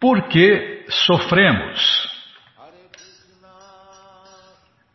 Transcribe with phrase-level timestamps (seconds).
[0.00, 2.08] Por que sofremos?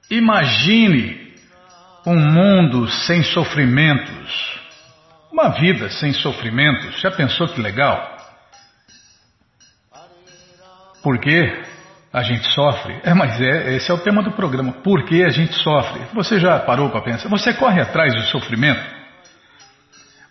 [0.09, 1.33] Imagine
[2.05, 4.59] um mundo sem sofrimentos,
[5.31, 6.99] uma vida sem sofrimentos.
[6.99, 8.17] Já pensou que legal?
[11.01, 11.63] Por que
[12.13, 12.99] a gente sofre?
[13.03, 14.73] É, mas é, esse é o tema do programa.
[14.73, 16.01] Por que a gente sofre?
[16.13, 17.29] Você já parou para pensar?
[17.29, 18.83] Você corre atrás do sofrimento?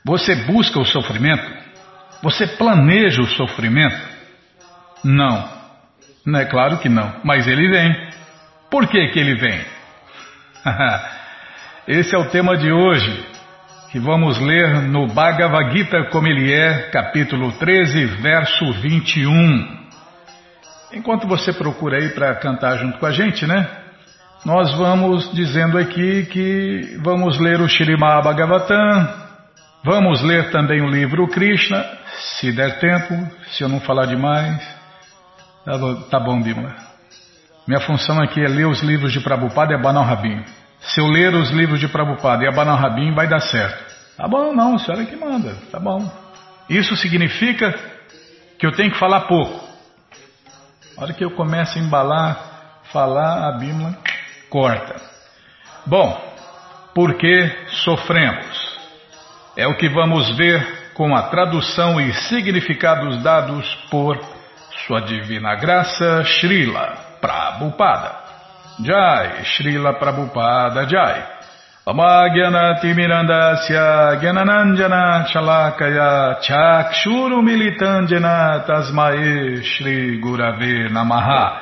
[0.05, 1.51] Você busca o sofrimento?
[2.23, 4.10] Você planeja o sofrimento?
[5.05, 5.49] Não.
[6.27, 8.11] Não é claro que não, mas ele vem.
[8.71, 9.61] Por que que ele vem?
[11.89, 13.27] Esse é o tema de hoje,
[13.91, 19.81] que vamos ler no Bhagavad Gita como ele é, capítulo 13, verso 21.
[20.93, 23.67] Enquanto você procura aí para cantar junto com a gente, né?
[24.45, 29.09] Nós vamos dizendo aqui que vamos ler o Srimad Bhagavatam,
[29.85, 31.85] vamos ler também o livro Krishna,
[32.39, 33.15] se der tempo,
[33.49, 34.80] se eu não falar demais.
[35.65, 36.43] Tá bom, tá bom.
[37.67, 40.45] Minha função aqui é ler os livros de Prabhupada e abanar o rabinho.
[40.81, 43.95] Se eu ler os livros de Prabhupada e abanar o rabinho, vai dar certo.
[44.17, 46.11] Tá bom, não, a senhora que manda, tá bom.
[46.69, 47.75] Isso significa
[48.59, 49.69] que eu tenho que falar pouco.
[50.97, 53.97] A hora que eu começo a embalar, falar, a Bíblia
[54.49, 54.97] corta.
[55.87, 56.19] Bom,
[56.95, 57.51] por que
[57.85, 58.79] sofremos?
[59.57, 64.19] É o que vamos ver com a tradução e significados dados por
[64.87, 68.21] Sua Divina Graça Srila Prabhupada.
[68.81, 71.23] Jai, Srila Prabhupada Jai.
[71.87, 81.59] Amagyanatimirandasya Gyananandjana Chalakaya Chakshurumilitanjana Tasmae Shri Gurave Namaha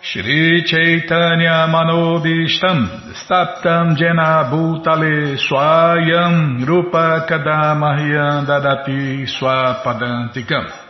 [0.00, 2.88] Shri Chaitanya Manobishtam
[3.26, 10.85] Staptam Jena Bhutale Swayam Rupa Kadamahyam Dadati Swapadantikam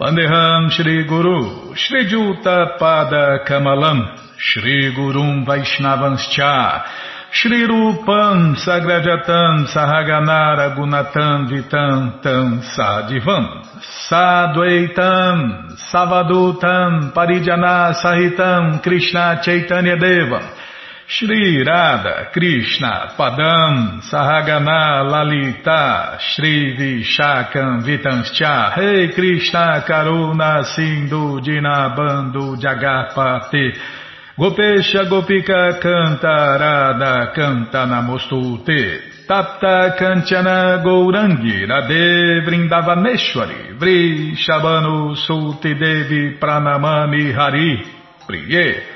[0.00, 6.82] Vandeham Shri Guru Shri Juta Pada Kamalam Shri Gurum Vaishnavanscha
[7.30, 13.62] Shri Rupam Sagrajatam Sahaganara Gunatam Vitam Tam Sadivam
[14.10, 20.42] Sadvaitam Savadutam Parijana Sahitam Krishna Chaitanya Devam
[21.06, 33.70] Shri Radha Krishna Padam Sahagana Lalita Shri Vishakam Vitanscha Rei Krishna Karuna Sindhu Dinabando Jagapati
[34.38, 46.38] Gopesha Gopika Canta Radha Canta Namostute Tapta Kanchana Gourangi Radhe Vrindavaneshwari Vri Shabanu Sulti Devi
[46.38, 47.84] Pranamami Hari
[48.26, 48.93] Priye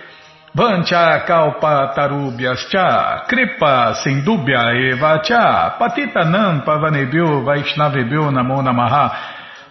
[0.58, 9.12] Vancha Kalpa Tarubhyascha Kripa Sindubhya Eva Cha Patita Nam Pavanebhyo Vaishnavebhyo Namo Namaha.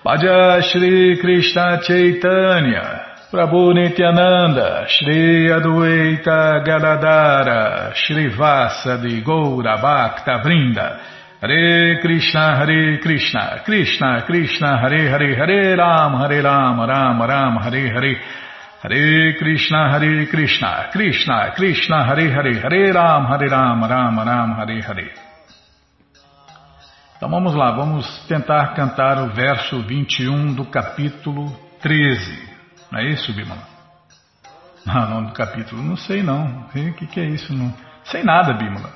[0.05, 10.97] Bhaja Shri Krishna Chaitanya Prabhu Nityananda, Shri Adueita Gadadara, Shri Vasa de Goura Bhakta Vrinda,
[11.41, 17.89] Hare Krishna, Hare Krishna, Krishna Krishna, Hare Hare, Hare Ram, Hare Ram, Ram Ram, Hare
[17.89, 18.15] Hare,
[18.87, 24.81] Hare Krishna, Hare Krishna, Krishna Krishna, Hare Hare, Hare Ram, Hare Ram, Ram Ram, Hare
[24.81, 25.11] Hare.
[27.17, 32.47] Então vamos lá, vamos tentar cantar o verso 21 do capítulo 13.
[32.89, 33.63] Não é isso, Bimala?
[34.87, 35.83] Ah, nome do capítulo.
[35.83, 36.45] Não sei não.
[36.45, 37.53] O que, que é isso?
[37.53, 37.73] Não
[38.05, 38.93] sei nada, Bimala.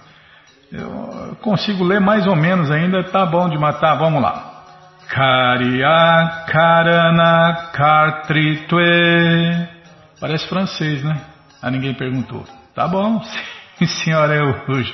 [0.72, 3.04] Eu consigo ler mais ou menos ainda.
[3.04, 3.96] Tá bom de matar.
[3.96, 4.64] Vamos lá.
[5.10, 9.81] Karya Karana Kartritwe.
[10.22, 11.20] Parece francês, né?
[11.60, 12.46] Ah, ninguém perguntou.
[12.76, 13.20] Tá bom,
[14.04, 14.94] senhora, é hoje.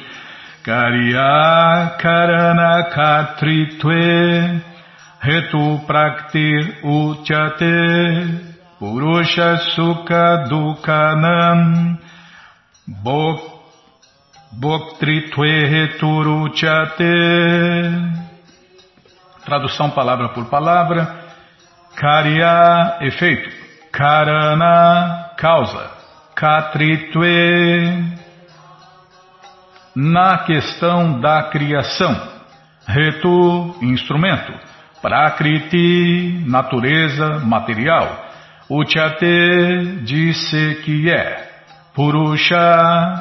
[0.64, 4.64] Karya Karana Kartritwe.
[5.20, 8.56] Retu Praktir Uchate.
[8.80, 11.98] Purusha Sukha Dukhanam
[14.52, 17.04] Boktritve Heturuchate
[19.44, 21.26] Tradução palavra por palavra
[21.96, 23.50] Karya, efeito
[23.98, 25.92] Karana, causa
[26.36, 28.18] Katritve
[29.96, 32.16] Na questão da criação
[32.86, 34.54] Retu, instrumento
[35.02, 38.26] Prakriti, natureza, material
[38.70, 41.48] Uchate disse que é
[41.96, 42.60] Purusha,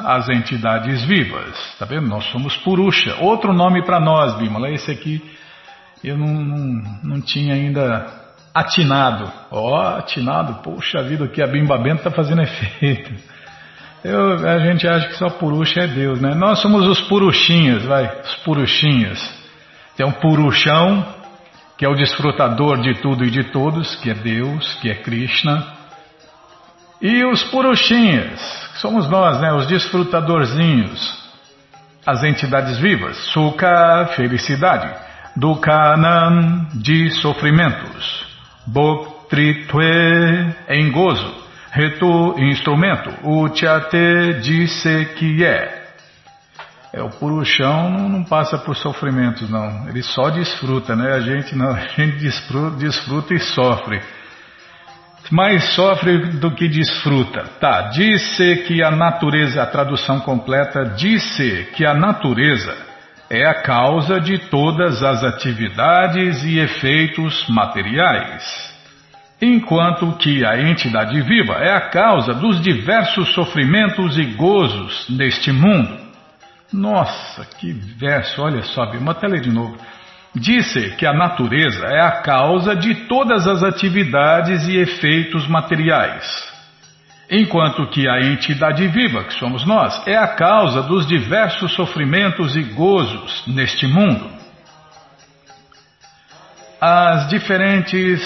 [0.05, 1.75] as entidades vivas.
[1.79, 2.07] Tá vendo?
[2.07, 3.15] Nós somos Purusha.
[3.21, 4.69] Outro nome para nós, Bimala.
[4.69, 5.19] Esse aqui
[6.03, 8.26] eu não, não, não tinha ainda
[8.59, 9.31] atinado.
[9.51, 10.55] Ó, oh, atinado.
[10.63, 13.13] Poxa vida, que a Bimba Bento está fazendo efeito.
[14.03, 16.33] Eu, a gente acha que só Purusha é Deus, né?
[16.33, 18.05] Nós somos os Puruxinhas, vai.
[18.23, 19.19] Os Puruxinhas.
[19.95, 21.17] Tem um Puruxão
[21.77, 25.63] que é o desfrutador de tudo e de todos, que é Deus, que é Krishna.
[26.99, 31.27] E os Purushinhas, que somos nós, né, os desfrutadorzinhos,
[32.03, 33.17] as entidades vivas.
[33.31, 34.91] Sukha, felicidade.
[35.35, 38.25] Dukhanam, de sofrimentos.
[38.67, 41.47] Boktritve, em gozo.
[41.71, 43.09] Retu, instrumento.
[43.23, 45.77] Uchate, disse que é.
[46.93, 49.87] É, o puruchão não, não, passa por sofrimentos, não.
[49.87, 51.13] Ele só desfruta, né?
[51.13, 54.01] A gente não, a gente desfruta, desfruta e sofre.
[55.29, 57.43] Mais sofre do que desfruta.
[57.59, 62.87] Tá, disse que a natureza, a tradução completa, disse que a natureza
[63.29, 68.75] é a causa de todas as atividades e efeitos materiais.
[69.41, 76.07] Enquanto que a entidade viva é a causa dos diversos sofrimentos e gozos neste mundo.
[76.73, 79.77] Nossa, que verso, olha só, Bima, até ler de novo.
[80.35, 86.46] Disse que a natureza é a causa de todas as atividades e efeitos materiais,
[87.29, 92.63] enquanto que a entidade viva, que somos nós, é a causa dos diversos sofrimentos e
[92.63, 94.29] gozos neste mundo.
[96.79, 98.21] As diferentes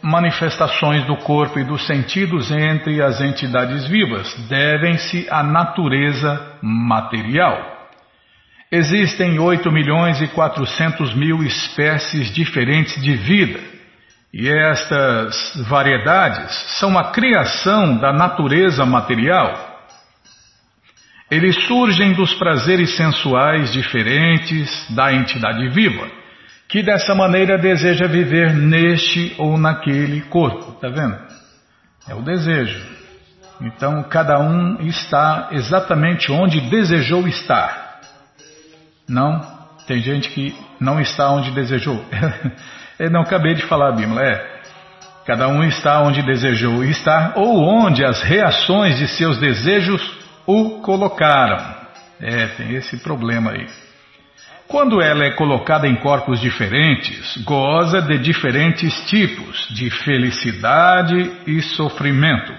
[0.00, 7.88] manifestações do corpo e dos sentidos entre as entidades vivas devem-se à natureza material.
[8.70, 13.60] Existem 8 milhões e 400 mil espécies diferentes de vida,
[14.32, 19.70] e estas variedades são a criação da natureza material.
[21.30, 26.22] Eles surgem dos prazeres sensuais diferentes da entidade viva
[26.72, 31.18] que dessa maneira deseja viver neste ou naquele corpo, tá vendo?
[32.08, 32.82] É o desejo.
[33.60, 38.00] Então cada um está exatamente onde desejou estar.
[39.06, 39.38] Não?
[39.86, 42.02] Tem gente que não está onde desejou.
[42.98, 44.20] Eu não acabei de falar, Bíblia.
[44.20, 44.52] É.
[45.24, 50.02] Cada um está onde desejou estar ou onde as reações de seus desejos
[50.46, 51.82] o colocaram.
[52.20, 53.66] É, tem esse problema aí.
[54.66, 62.52] Quando ela é colocada em corpos diferentes, goza de diferentes tipos de felicidade e sofrimento.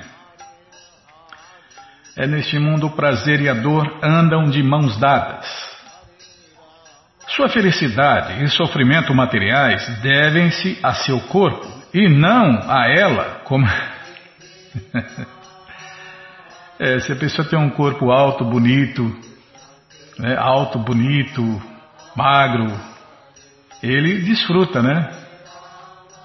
[2.15, 5.73] É neste mundo o prazer e a dor andam de mãos dadas.
[7.35, 13.65] Sua felicidade e sofrimento materiais devem-se a seu corpo e não a ela, como.
[16.80, 19.03] é, se a pessoa tem um corpo alto, bonito,
[20.19, 21.59] né, alto, bonito,
[22.15, 22.71] magro,
[23.81, 25.09] ele desfruta, né?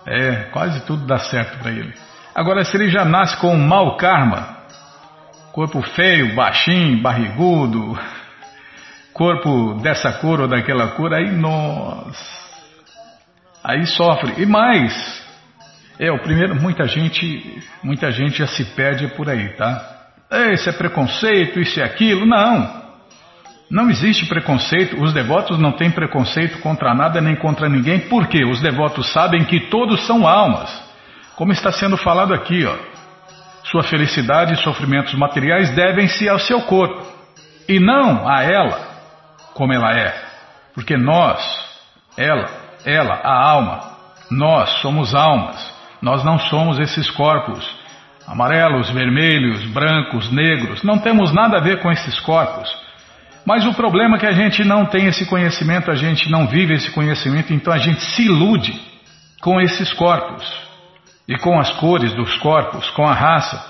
[0.06, 1.94] É, quase tudo dá certo para ele.
[2.34, 4.58] Agora, se ele já nasce com um mau karma,
[5.52, 7.98] corpo feio, baixinho, barrigudo,
[9.12, 12.16] corpo dessa cor ou daquela cor, aí nós,
[13.64, 14.42] aí sofre.
[14.42, 15.26] E mais,
[15.98, 19.96] é o primeiro, muita gente, muita gente já se perde por aí, tá?
[20.52, 22.26] Isso é preconceito, isso é aquilo.
[22.26, 22.88] Não.
[23.70, 28.62] Não existe preconceito, os devotos não têm preconceito contra nada nem contra ninguém, porque os
[28.62, 30.70] devotos sabem que todos são almas,
[31.36, 32.74] como está sendo falado aqui, ó.
[33.64, 37.06] Sua felicidade e sofrimentos materiais devem-se ao seu corpo,
[37.68, 38.87] e não a ela,
[39.54, 40.14] como ela é.
[40.74, 41.40] Porque nós,
[42.16, 42.48] ela,
[42.84, 43.80] ela, a alma,
[44.30, 47.78] nós somos almas, nós não somos esses corpos
[48.28, 52.68] amarelos, vermelhos, brancos, negros, não temos nada a ver com esses corpos.
[53.44, 56.74] Mas o problema é que a gente não tem esse conhecimento, a gente não vive
[56.74, 58.78] esse conhecimento, então a gente se ilude
[59.40, 60.44] com esses corpos
[61.26, 63.64] e com as cores dos corpos, com a raça.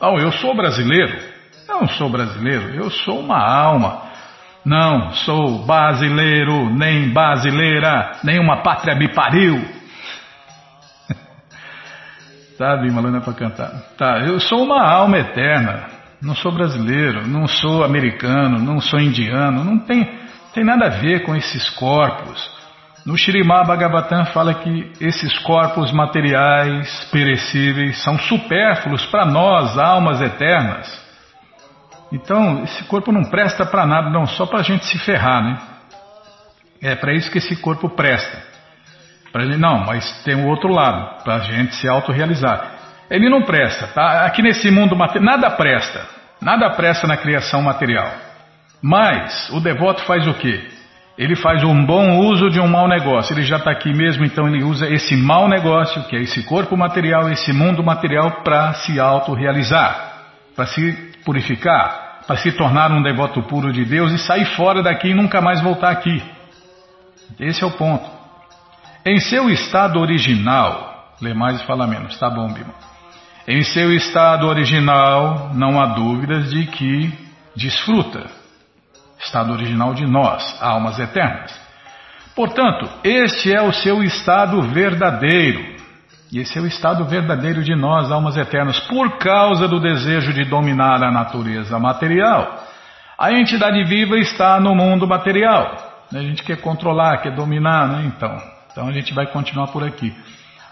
[0.00, 1.18] Oh, eu sou brasileiro.
[1.66, 4.02] Não sou brasileiro, eu sou uma alma.
[4.66, 9.64] Não sou brasileiro, nem brasileira, nem uma pátria me pariu.
[12.58, 13.70] Sabe, Malana, para cantar.
[13.96, 15.84] Tá, eu sou uma alma eterna.
[16.20, 20.18] Não sou brasileiro, não sou americano, não sou indiano, não tem,
[20.52, 22.50] tem nada a ver com esses corpos.
[23.04, 31.05] No Shirimá Bhagavatam fala que esses corpos materiais perecíveis são supérfluos para nós, almas eternas.
[32.16, 35.58] Então, esse corpo não presta para nada, não, só para a gente se ferrar, né?
[36.80, 38.42] É para isso que esse corpo presta.
[39.30, 42.72] Pra gente, não, mas tem o outro lado, para a gente se autorrealizar.
[43.10, 44.24] Ele não presta, tá?
[44.24, 46.06] Aqui nesse mundo nada presta,
[46.40, 48.10] nada presta na criação material.
[48.80, 50.70] Mas o devoto faz o quê?
[51.18, 53.34] Ele faz um bom uso de um mau negócio.
[53.34, 56.76] Ele já está aqui mesmo, então ele usa esse mau negócio, que é esse corpo
[56.76, 60.12] material, esse mundo material, para se autorrealizar,
[60.54, 60.92] para se
[61.24, 65.40] purificar, para se tornar um devoto puro de Deus e sair fora daqui e nunca
[65.40, 66.22] mais voltar aqui.
[67.38, 68.10] Esse é o ponto.
[69.04, 72.74] Em seu estado original, lê mais e fala menos, tá bom, Bima?
[73.46, 77.12] Em seu estado original, não há dúvidas de que
[77.54, 78.26] desfruta.
[79.20, 81.56] Estado original de nós, almas eternas.
[82.34, 85.75] Portanto, este é o seu estado verdadeiro.
[86.36, 90.44] E esse é o estado verdadeiro de nós, almas eternas, por causa do desejo de
[90.44, 92.62] dominar a natureza material.
[93.18, 96.04] A entidade viva está no mundo material.
[96.12, 98.12] A gente quer controlar, quer dominar, né?
[98.14, 98.36] Então,
[98.70, 100.14] então a gente vai continuar por aqui.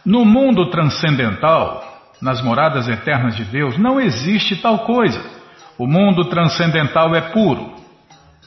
[0.04, 1.82] No mundo transcendental,
[2.20, 5.18] nas moradas eternas de Deus, não existe tal coisa.
[5.78, 7.72] O mundo transcendental é puro.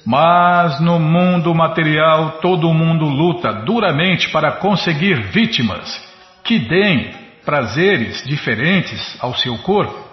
[0.05, 6.06] Mas no mundo material, todo mundo luta duramente para conseguir vítimas
[6.47, 7.13] que deem
[7.45, 10.07] prazeres diferentes ao seu corpo.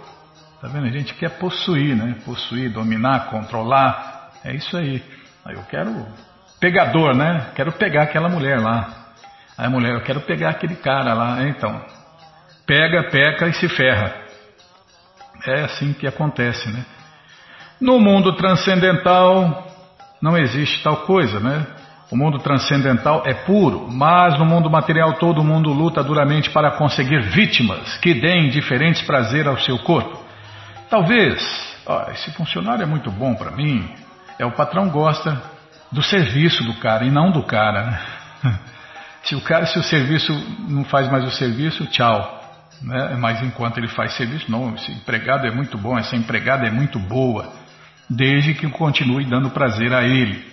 [0.61, 0.87] Tá vendo?
[0.87, 2.17] A gente quer possuir, né?
[2.25, 4.31] Possuir, dominar, controlar.
[4.45, 5.03] É isso aí.
[5.45, 6.07] Aí eu quero
[6.59, 7.53] pegador, né?
[7.55, 9.13] Quero pegar aquela mulher lá.
[9.57, 11.43] Aí a mulher, eu quero pegar aquele cara lá.
[11.45, 11.81] Então,
[12.67, 14.17] pega, peca e se ferra.
[15.47, 16.85] É assim que acontece, né?
[17.81, 19.69] No mundo transcendental
[20.21, 21.67] não existe tal coisa, né?
[22.11, 27.23] O mundo transcendental é puro, mas no mundo material todo mundo luta duramente para conseguir
[27.23, 30.23] vítimas que deem diferentes prazeres ao seu corpo.
[30.91, 31.43] Talvez,
[31.87, 33.89] ó, esse funcionário é muito bom para mim,
[34.39, 35.41] é o patrão gosta
[35.91, 37.85] do serviço do cara e não do cara.
[37.85, 38.01] Né?
[39.25, 40.35] Se o cara, se o serviço
[40.69, 42.43] não faz mais o serviço, tchau.
[42.83, 43.17] Né?
[43.19, 46.99] Mas enquanto ele faz serviço, não, esse empregado é muito bom, essa empregada é muito
[46.99, 47.51] boa,
[48.09, 50.45] desde que continue dando prazer a ele.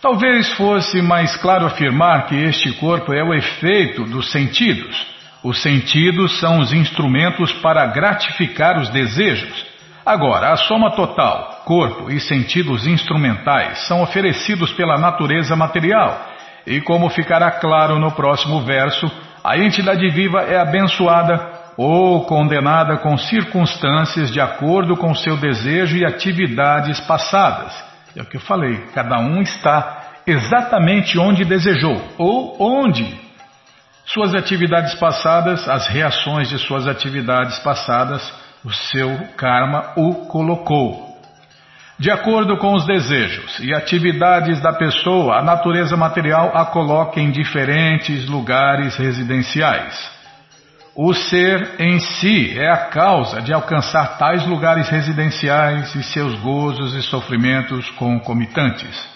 [0.00, 5.06] Talvez fosse mais claro afirmar que este corpo é o efeito dos sentidos.
[5.44, 9.66] Os sentidos são os instrumentos para gratificar os desejos.
[10.04, 16.28] Agora, a soma total, corpo e sentidos instrumentais, são oferecidos pela natureza material.
[16.66, 19.10] E como ficará claro no próximo verso,
[19.44, 26.06] a entidade viva é abençoada ou condenada com circunstâncias de acordo com seu desejo e
[26.06, 27.89] atividades passadas.
[28.16, 33.18] É o que eu falei, cada um está exatamente onde desejou ou onde
[34.04, 38.32] suas atividades passadas, as reações de suas atividades passadas,
[38.64, 41.10] o seu karma o colocou.
[41.98, 47.30] De acordo com os desejos e atividades da pessoa, a natureza material a coloca em
[47.30, 50.19] diferentes lugares residenciais.
[50.94, 56.94] O ser em si é a causa de alcançar tais lugares residenciais e seus gozos
[56.94, 59.08] e sofrimentos concomitantes.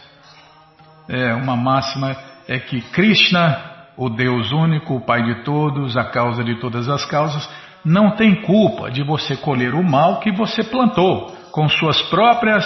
[1.08, 2.16] É, uma máxima
[2.48, 3.58] é que Krishna,
[3.96, 7.48] o Deus único, o Pai de todos, a causa de todas as causas,
[7.84, 12.64] não tem culpa de você colher o mal que você plantou com suas próprias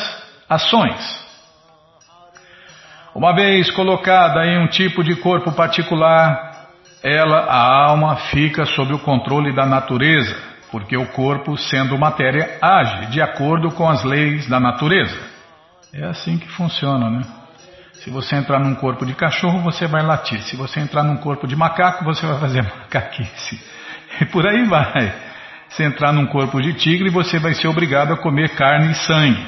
[0.49, 1.27] ações.
[3.15, 6.48] Uma vez colocada em um tipo de corpo particular,
[7.02, 10.37] ela, a alma, fica sob o controle da natureza,
[10.71, 15.17] porque o corpo, sendo matéria, age de acordo com as leis da natureza.
[15.93, 17.23] É assim que funciona, né?
[17.95, 20.40] Se você entrar num corpo de cachorro, você vai latir.
[20.43, 23.61] Se você entrar num corpo de macaco, você vai fazer macaquice.
[24.21, 25.12] E por aí vai.
[25.71, 29.47] Se entrar num corpo de tigre, você vai ser obrigado a comer carne e sangue.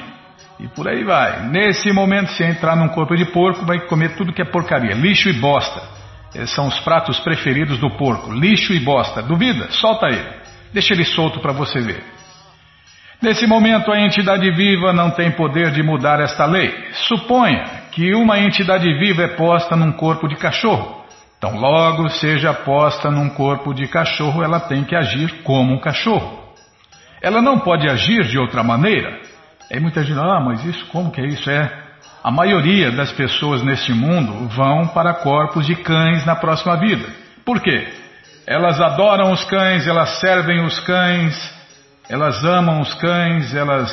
[0.59, 1.47] E por aí vai.
[1.47, 5.29] Nesse momento, se entrar num corpo de porco, vai comer tudo que é porcaria, lixo
[5.29, 6.00] e bosta.
[6.33, 9.21] Esses são os pratos preferidos do porco, lixo e bosta.
[9.21, 9.69] Duvida?
[9.71, 10.29] Solta ele.
[10.73, 12.03] Deixa ele solto para você ver.
[13.21, 16.73] Nesse momento, a entidade viva não tem poder de mudar esta lei.
[17.07, 21.05] Suponha que uma entidade viva é posta num corpo de cachorro.
[21.37, 26.39] Então, logo seja posta num corpo de cachorro, ela tem que agir como um cachorro.
[27.21, 29.19] Ela não pode agir de outra maneira.
[29.71, 31.49] Aí muita gente, ah, mas isso, como que é isso?
[31.49, 31.71] É,
[32.23, 37.07] a maioria das pessoas neste mundo vão para corpos de cães na próxima vida.
[37.43, 37.91] Por quê?
[38.45, 41.53] Elas adoram os cães, elas servem os cães,
[42.09, 43.91] elas amam os cães, elas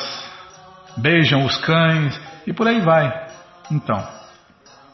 [0.96, 3.10] beijam os cães e por aí vai.
[3.70, 4.06] Então,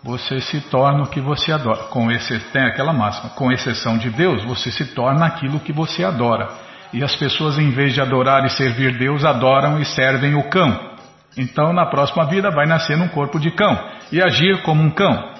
[0.03, 1.85] você se torna o que você adora.
[1.85, 6.05] Com esse, tem aquela máxima, com exceção de Deus, você se torna aquilo que você
[6.05, 6.49] adora.
[6.93, 10.94] E as pessoas, em vez de adorar e servir Deus, adoram e servem o cão.
[11.37, 13.77] Então, na próxima vida, vai nascer num corpo de cão
[14.13, 15.35] e agir como um cão.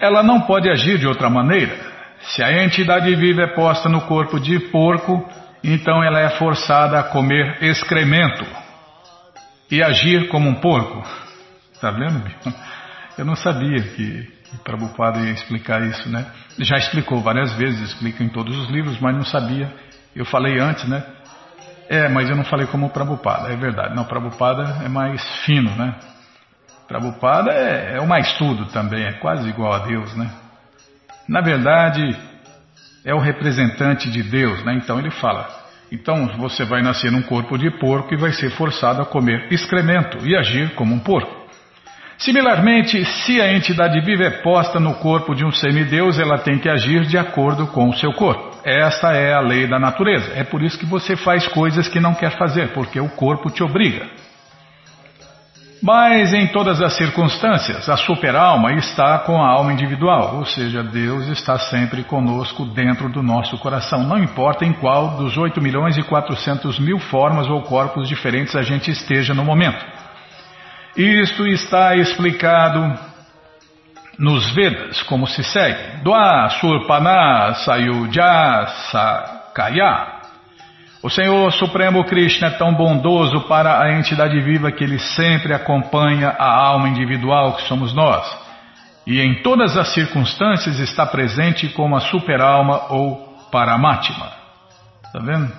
[0.00, 1.74] Ela não pode agir de outra maneira.
[2.20, 5.26] Se a entidade viva é posta no corpo de porco,
[5.62, 8.44] então ela é forçada a comer excremento
[9.70, 11.02] e agir como um porco.
[11.72, 12.22] Está vendo?
[13.16, 16.26] Eu não sabia que, que Prabhupada ia explicar isso, né?
[16.58, 19.72] Já explicou várias vezes, explica em todos os livros, mas não sabia.
[20.14, 21.02] Eu falei antes, né?
[21.88, 23.94] É, mas eu não falei como Prabhupada, é verdade.
[23.94, 25.94] Não, Prabhupada é mais fino, né?
[26.88, 30.30] Prabhupada é, é o mais tudo também, é quase igual a Deus, né?
[31.28, 32.16] na verdade,
[33.04, 34.74] é o representante de Deus, né?
[34.74, 35.48] Então ele fala:
[35.90, 40.26] então você vai nascer num corpo de porco e vai ser forçado a comer excremento
[40.26, 41.46] e agir como um porco.
[42.18, 46.68] Similarmente, se a entidade viva é posta no corpo de um semideus, ela tem que
[46.68, 48.55] agir de acordo com o seu corpo.
[48.66, 50.32] Esta é a lei da natureza.
[50.34, 53.62] É por isso que você faz coisas que não quer fazer, porque o corpo te
[53.62, 54.04] obriga.
[55.80, 61.28] Mas em todas as circunstâncias, a superalma está com a alma individual, ou seja, Deus
[61.28, 66.02] está sempre conosco dentro do nosso coração, não importa em qual dos 8 milhões e
[66.02, 69.84] 400 mil formas ou corpos diferentes a gente esteja no momento.
[70.96, 72.98] Isto está explicado
[74.18, 76.02] nos Vedas, como se segue.
[76.02, 80.16] Doa Surpana Sayuja Sakaya.
[81.02, 86.30] O Senhor Supremo Krishna é tão bondoso para a entidade viva que ele sempre acompanha
[86.30, 88.26] a alma individual que somos nós.
[89.06, 94.32] E em todas as circunstâncias está presente como a superalma ou Paramatma.
[95.04, 95.52] Está vendo?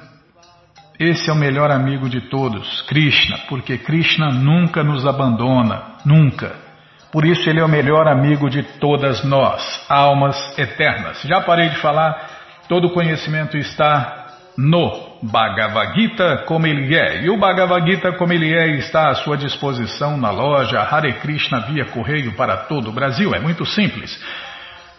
[1.00, 6.67] Esse é o melhor amigo de todos, Krishna, porque Krishna nunca nos abandona, nunca.
[7.12, 11.22] Por isso ele é o melhor amigo de todas nós, almas eternas.
[11.24, 12.30] Já parei de falar,
[12.68, 14.26] todo conhecimento está
[14.58, 17.24] no Bhagavad Gita como ele é.
[17.24, 21.62] E o Bhagavad Gita como ele é está à sua disposição na loja Hare Krishna
[21.62, 23.34] via correio para todo o Brasil.
[23.34, 24.20] É muito simples.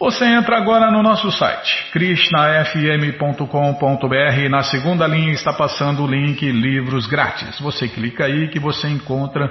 [0.00, 6.48] Você entra agora no nosso site, krishnafm.com.br e na segunda linha está passando o link
[6.52, 7.58] Livros Grátis.
[7.58, 9.50] Você clica aí que você encontra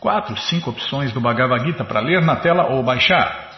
[0.00, 3.52] quatro, cinco opções do Bhagavad Gita para ler na tela ou baixar.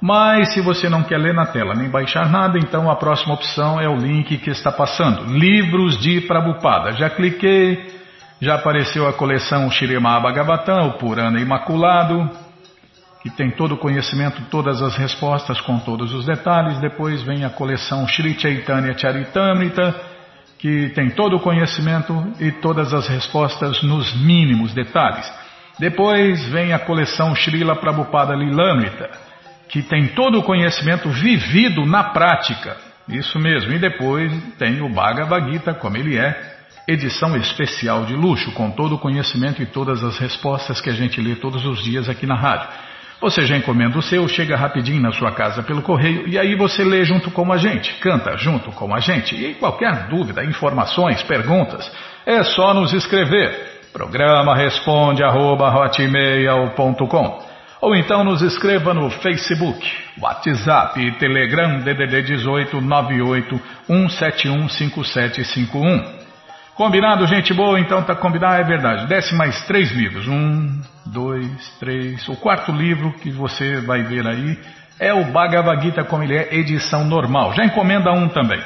[0.00, 3.80] Mas se você não quer ler na tela nem baixar nada, então a próxima opção
[3.80, 6.92] é o link que está passando, Livros de Prabhupada.
[6.92, 7.86] Já cliquei,
[8.40, 12.28] já apareceu a coleção Shirema Bhagavatam, o Purana Imaculado,
[13.22, 16.80] que tem todo o conhecimento, todas as respostas com todos os detalhes.
[16.80, 19.94] Depois vem a coleção Sri Chaitanya Charitamrita,
[20.58, 25.41] que tem todo o conhecimento e todas as respostas nos mínimos detalhes.
[25.82, 29.10] Depois vem a coleção Srila Prabhupada Lilamrita,
[29.68, 32.76] que tem todo o conhecimento vivido na prática.
[33.08, 33.72] Isso mesmo.
[33.72, 36.40] E depois tem o Bhagavad Gita, como ele é,
[36.86, 41.20] edição especial de luxo, com todo o conhecimento e todas as respostas que a gente
[41.20, 42.68] lê todos os dias aqui na rádio.
[43.20, 46.84] Você já encomenda o seu, chega rapidinho na sua casa pelo correio e aí você
[46.84, 49.34] lê junto com a gente, canta junto com a gente.
[49.34, 51.90] E qualquer dúvida, informações, perguntas,
[52.24, 53.81] é só nos escrever.
[53.92, 55.70] Programa responde arroba,
[57.82, 59.84] ou então nos escreva no Facebook,
[60.20, 66.22] WhatsApp e Telegram DDD 18 98 171 5751.
[66.76, 67.80] Combinado, gente boa?
[67.80, 69.06] Então tá combinado, é verdade.
[69.08, 70.28] Desce mais três livros.
[70.28, 72.26] Um, dois, três.
[72.28, 74.58] O quarto livro que você vai ver aí
[75.00, 77.52] é o Bhagavad Gita como ele é, edição normal.
[77.52, 78.62] Já encomenda um também.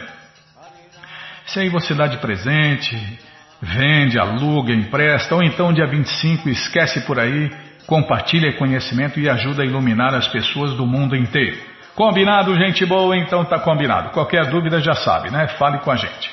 [1.46, 3.18] Se aí você dá de presente,
[3.60, 7.50] vende, aluga, empresta, ou então dia 25 esquece por aí,
[7.86, 11.58] compartilha conhecimento e ajuda a iluminar as pessoas do mundo inteiro.
[11.94, 13.16] Combinado, gente boa?
[13.16, 14.10] Então tá combinado.
[14.10, 15.48] Qualquer dúvida já sabe, né?
[15.48, 16.30] Fale com a gente.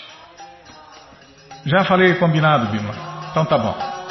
[1.66, 2.94] Já falei combinado, Bima.
[3.32, 4.03] Então tá bom.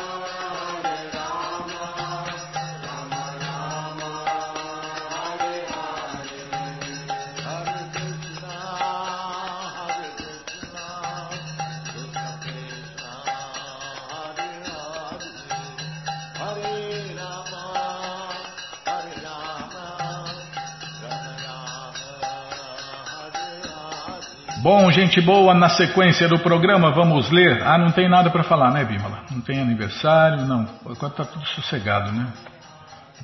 [24.62, 27.64] Bom, gente boa, na sequência do programa vamos ler.
[27.64, 29.24] Ah, não tem nada para falar, né, Bímola?
[29.28, 30.68] Não tem aniversário, não.
[30.88, 32.28] Agora tá tudo sossegado, né?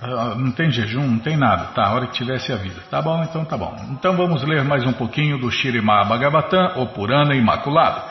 [0.02, 1.66] Ah, não tem jejum, não tem nada.
[1.76, 2.82] Tá, a hora que tivesse a vida.
[2.90, 3.72] Tá bom, então tá bom.
[3.92, 8.02] Então vamos ler mais um pouquinho do Shirimá Bhagavatam, o Purana Imaculado.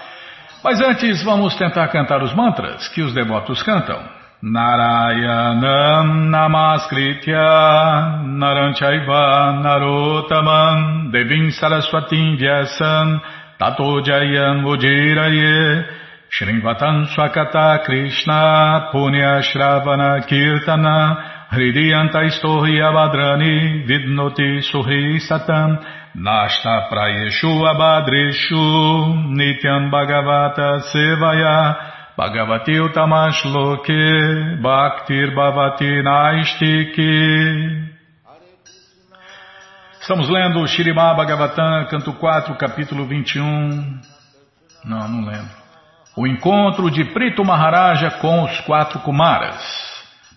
[0.63, 4.16] Mas antes vamos tentar cantar os mantras que os devotos cantam.
[4.43, 13.19] Narayanam Namaskritya Naranchaiva Narotaman Devim Saraswatim Vyasam
[13.57, 15.85] Tato Jayam Ujiraye
[16.29, 25.83] Shrimvatam Swakata Krishna Punya Shravana Kirtana Hridiyanta Istohi Abadrani Vidnoti Suhi Satam
[26.15, 37.13] Nashta Prayeshu Abadreshu Nityam Bhagavata Sevaya Bhagavati Utamashloke Bhaktir Bhavati Naistiki.
[40.01, 40.67] Estamos lendo o
[41.15, 44.01] Bhagavatam, canto 4, capítulo 21.
[44.83, 45.55] Não, não lembro.
[46.15, 49.61] O encontro de Prito Maharaja com os quatro Kumaras.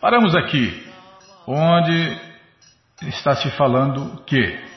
[0.03, 0.87] Paramos aqui,
[1.47, 2.21] onde
[3.09, 4.70] está se falando que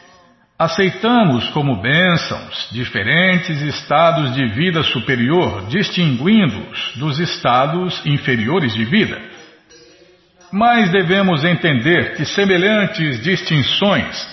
[0.64, 9.22] Aceitamos como bênçãos diferentes estados de vida superior, distinguindo-os dos estados inferiores de vida.
[10.54, 14.26] Mas devemos entender que semelhantes distinções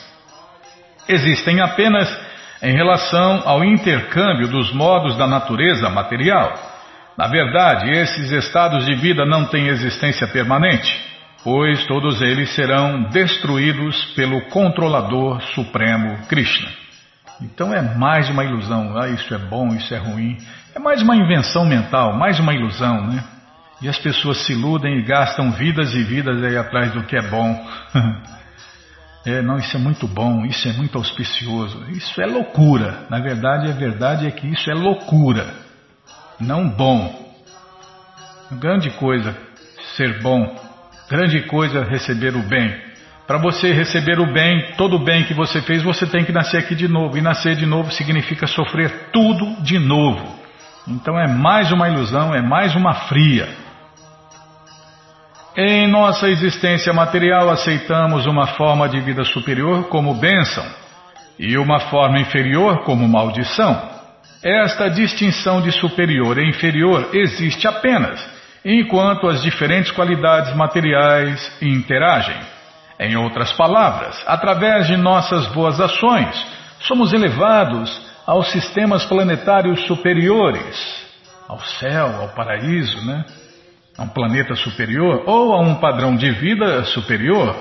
[1.09, 2.09] existem apenas
[2.62, 6.55] em relação ao intercâmbio dos modos da natureza material.
[7.19, 11.10] Na verdade, esses estados de vida não têm existência permanente
[11.42, 16.68] pois todos eles serão destruídos pelo controlador supremo Krishna.
[17.40, 20.37] Então é mais uma ilusão, ah, isso é bom, isso é ruim.
[20.74, 23.24] É mais uma invenção mental, mais uma ilusão, né?
[23.81, 27.22] E as pessoas se iludem e gastam vidas e vidas aí atrás do que é
[27.22, 27.66] bom.
[29.24, 31.83] é, não, isso é muito bom, isso é muito auspicioso.
[31.88, 33.07] Isso é loucura.
[33.09, 35.55] Na verdade, a verdade é que isso é loucura,
[36.38, 37.35] não bom.
[38.53, 39.35] Grande coisa
[39.96, 40.69] ser bom
[41.11, 42.73] Grande coisa receber o bem.
[43.27, 46.59] Para você receber o bem, todo o bem que você fez, você tem que nascer
[46.59, 47.18] aqui de novo.
[47.18, 50.38] E nascer de novo significa sofrer tudo de novo.
[50.87, 53.49] Então é mais uma ilusão, é mais uma fria.
[55.57, 60.64] Em nossa existência material, aceitamos uma forma de vida superior como bênção
[61.37, 63.83] e uma forma inferior como maldição.
[64.44, 72.38] Esta distinção de superior e inferior existe apenas enquanto as diferentes qualidades materiais interagem.
[72.99, 76.46] Em outras palavras, através de nossas boas ações,
[76.81, 81.07] somos elevados aos sistemas planetários superiores,
[81.49, 83.25] ao céu, ao paraíso, né?
[83.96, 87.57] a um planeta superior ou a um padrão de vida superior,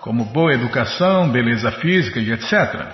[0.00, 2.88] como boa educação, beleza física e etc.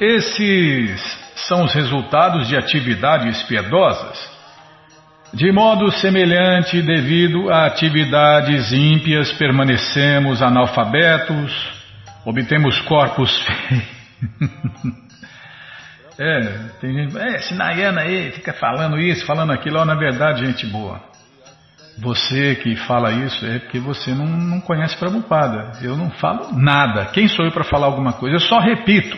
[0.00, 1.00] Esses
[1.48, 4.29] são os resultados de atividades piedosas
[5.32, 11.52] de modo semelhante, devido a atividades ímpias, permanecemos analfabetos,
[12.24, 13.30] obtemos corpos
[16.18, 16.40] é,
[16.80, 20.66] tem gente, é, esse Nayana aí fica falando isso, falando aquilo, ó, na verdade, gente
[20.66, 21.00] boa.
[21.98, 25.72] Você que fala isso é porque você não, não conhece Prabhupada.
[25.82, 27.06] Eu não falo nada.
[27.06, 28.36] Quem sou eu para falar alguma coisa?
[28.36, 29.16] Eu só repito.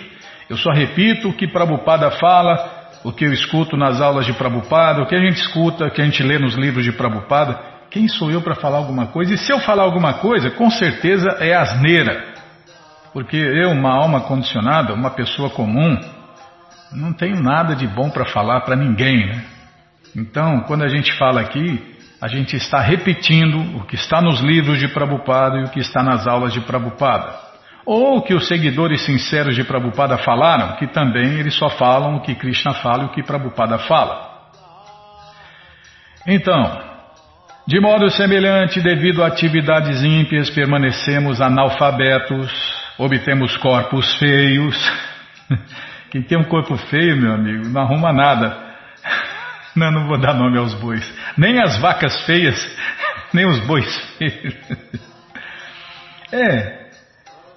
[0.51, 5.03] Eu só repito o que Prabhupada fala o que eu escuto nas aulas de Prabupada,
[5.03, 7.59] o que a gente escuta, o que a gente lê nos livros de Prabupada.
[7.91, 9.35] Quem sou eu para falar alguma coisa?
[9.35, 12.33] E se eu falar alguma coisa, com certeza é asneira.
[13.12, 15.99] Porque eu, uma alma condicionada, uma pessoa comum,
[16.93, 19.27] não tenho nada de bom para falar para ninguém.
[19.27, 19.45] Né?
[20.17, 24.79] Então, quando a gente fala aqui, a gente está repetindo o que está nos livros
[24.79, 27.52] de Prabupada e o que está nas aulas de Prabupada.
[27.85, 32.35] Ou que os seguidores sinceros de Prabhupada falaram, que também eles só falam o que
[32.35, 34.31] Krishna fala e o que Prabhupada fala.
[36.27, 36.81] Então,
[37.66, 42.53] de modo semelhante, devido a atividades ímpias, permanecemos analfabetos,
[42.99, 44.77] obtemos corpos feios.
[46.11, 48.73] Quem tem um corpo feio, meu amigo, não arruma nada.
[49.75, 51.03] Não, não vou dar nome aos bois.
[51.35, 52.55] Nem as vacas feias,
[53.33, 53.87] nem os bois
[54.18, 54.55] feios.
[56.31, 56.82] É,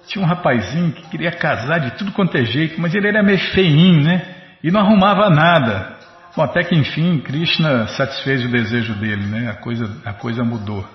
[0.06, 3.38] tinha um rapazinho que queria casar de tudo quanto é jeito, mas ele era meio
[3.52, 4.34] feinho, né?
[4.62, 5.96] E não arrumava nada.
[6.36, 9.50] Bom, até que enfim, Krishna satisfez o desejo dele, né?
[9.50, 10.86] A coisa, a coisa mudou.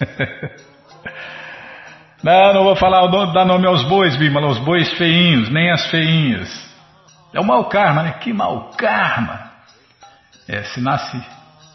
[2.22, 6.68] não, não vou falar, dar nome aos bois, Bimala, os bois feinhos, nem as feinhas.
[7.32, 8.12] É o mau karma, né?
[8.20, 9.48] Que mau karma!
[10.48, 11.22] É, se nasce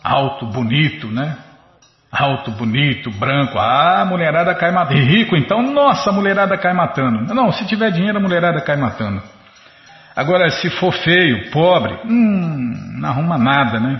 [0.04, 1.38] alto, bonito, né?
[2.14, 3.58] Alto, bonito, branco.
[3.58, 5.00] Ah, a mulherada cai matando.
[5.00, 7.34] Rico, então, nossa, a mulherada cai matando.
[7.34, 9.22] Não, se tiver dinheiro, a mulherada cai matando.
[10.16, 14.00] Agora, se for feio, pobre, hum, não arruma nada, né?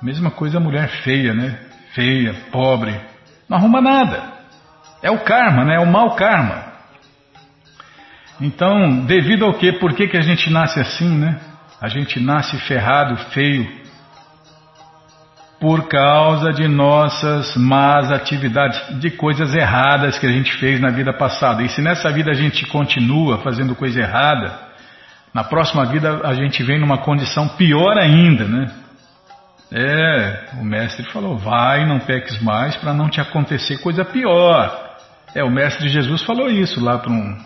[0.00, 1.58] Mesma coisa a mulher feia, né?
[1.92, 2.94] Feia, pobre,
[3.48, 4.22] não arruma nada.
[5.02, 5.74] É o karma, né?
[5.74, 6.70] É o mau karma.
[8.40, 9.72] Então, devido ao quê?
[9.72, 11.40] Por que, que a gente nasce assim, né?
[11.80, 13.81] A gente nasce ferrado, feio,
[15.62, 21.12] por causa de nossas más atividades, de coisas erradas que a gente fez na vida
[21.12, 21.62] passada.
[21.62, 24.58] E se nessa vida a gente continua fazendo coisa errada,
[25.32, 28.72] na próxima vida a gente vem numa condição pior ainda, né?
[29.70, 34.96] É, o mestre falou, vai, não peques mais para não te acontecer coisa pior.
[35.32, 37.38] É, o mestre Jesus falou isso lá para um,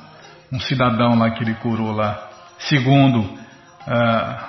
[0.54, 4.44] um, cidadão lá que ele curou lá, segundo uh,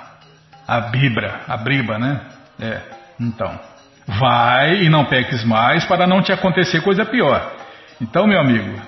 [0.66, 2.22] a Bibra, a Briba, né?
[2.58, 2.97] É.
[3.20, 3.58] Então,
[4.06, 7.52] vai e não peques mais para não te acontecer coisa pior.
[8.00, 8.80] Então, meu amigo,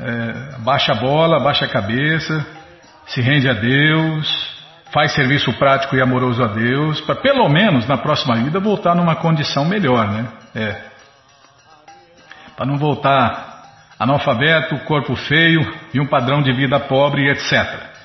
[0.00, 2.44] é, baixa a bola, baixa a cabeça,
[3.06, 4.56] se rende a Deus,
[4.92, 9.16] faz serviço prático e amoroso a Deus, para pelo menos na próxima vida voltar numa
[9.16, 10.26] condição melhor, né?
[10.54, 10.76] É.
[12.56, 13.62] Para não voltar
[13.98, 15.60] analfabeto, corpo feio
[15.94, 17.95] e um padrão de vida pobre, etc.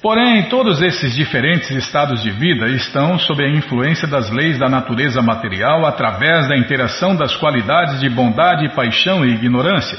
[0.00, 5.20] Porém, todos esses diferentes estados de vida estão sob a influência das leis da natureza
[5.20, 9.98] material através da interação das qualidades de bondade, paixão e ignorância.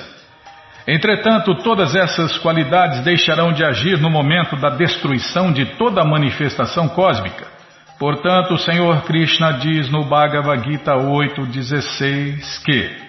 [0.88, 6.88] Entretanto, todas essas qualidades deixarão de agir no momento da destruição de toda a manifestação
[6.88, 7.46] cósmica.
[8.00, 13.09] Portanto, o Senhor Krishna diz no Bhagavad Gita 8,16 que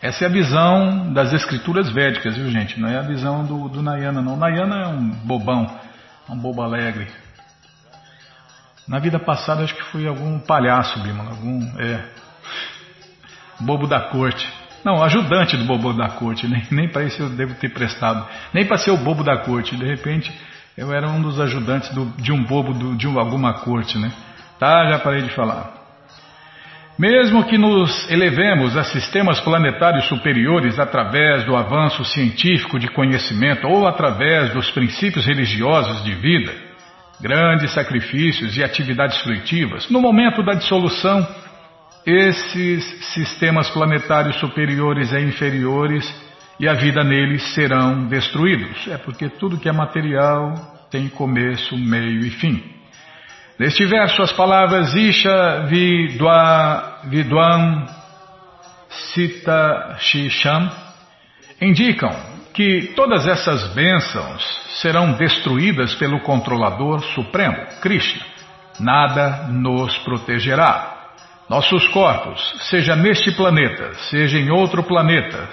[0.00, 2.78] Essa é a visão das escrituras védicas, viu gente?
[2.78, 4.36] Não é a visão do, do Nayana, não.
[4.36, 5.66] Nayana é um bobão,
[6.28, 7.08] é um bobo alegre.
[8.86, 12.04] Na vida passada acho que fui algum palhaço, Bimala, algum, é,
[13.60, 14.48] bobo da corte.
[14.84, 18.64] Não, ajudante do bobo da corte, nem, nem para isso eu devo ter prestado, nem
[18.64, 19.76] para ser o bobo da corte.
[19.76, 20.32] De repente
[20.76, 24.12] eu era um dos ajudantes do, de um bobo do, de alguma corte, né?
[24.60, 25.77] Tá, já parei de falar.
[26.98, 33.86] Mesmo que nos elevemos a sistemas planetários superiores através do avanço científico de conhecimento ou
[33.86, 36.52] através dos princípios religiosos de vida,
[37.20, 41.24] grandes sacrifícios e atividades fruitivas, no momento da dissolução,
[42.04, 48.88] esses sistemas planetários superiores e inferiores e a vida neles serão destruídos.
[48.88, 50.52] É porque tudo que é material
[50.90, 52.77] tem começo, meio e fim.
[53.58, 57.88] Neste verso, as palavras Isha Vidwa, Vidwan
[58.88, 60.70] Sita Shisham
[61.60, 62.14] indicam
[62.54, 64.44] que todas essas bênçãos
[64.80, 68.24] serão destruídas pelo controlador supremo, Krishna.
[68.78, 70.94] Nada nos protegerá.
[71.48, 72.40] Nossos corpos,
[72.70, 75.48] seja neste planeta, seja em outro planeta,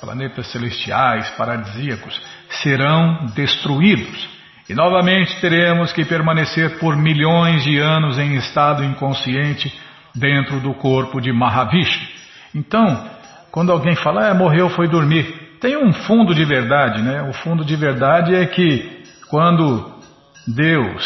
[0.00, 4.37] planetas celestiais, paradisíacos, serão destruídos
[4.68, 9.72] e novamente teremos que permanecer por milhões de anos em estado inconsciente
[10.14, 12.06] dentro do corpo de Mahavishnu.
[12.54, 13.08] Então,
[13.50, 17.22] quando alguém fala, ah, morreu, foi dormir, tem um fundo de verdade, né?
[17.22, 19.90] O fundo de verdade é que quando
[20.46, 21.02] Deus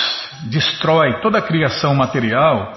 [0.50, 2.72] destrói toda a criação material,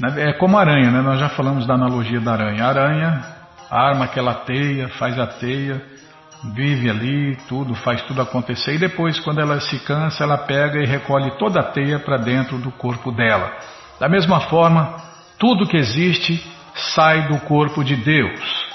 [0.00, 1.00] né, é como aranha, né?
[1.00, 2.64] Nós já falamos da analogia da aranha.
[2.64, 3.24] A aranha
[3.70, 5.82] arma aquela teia, faz a teia,
[6.44, 10.86] vive ali, tudo, faz tudo acontecer e depois, quando ela se cansa, ela pega e
[10.86, 13.52] recolhe toda a teia para dentro do corpo dela.
[13.98, 14.96] Da mesma forma,
[15.38, 16.44] tudo que existe
[16.74, 18.66] sai do corpo de Deus.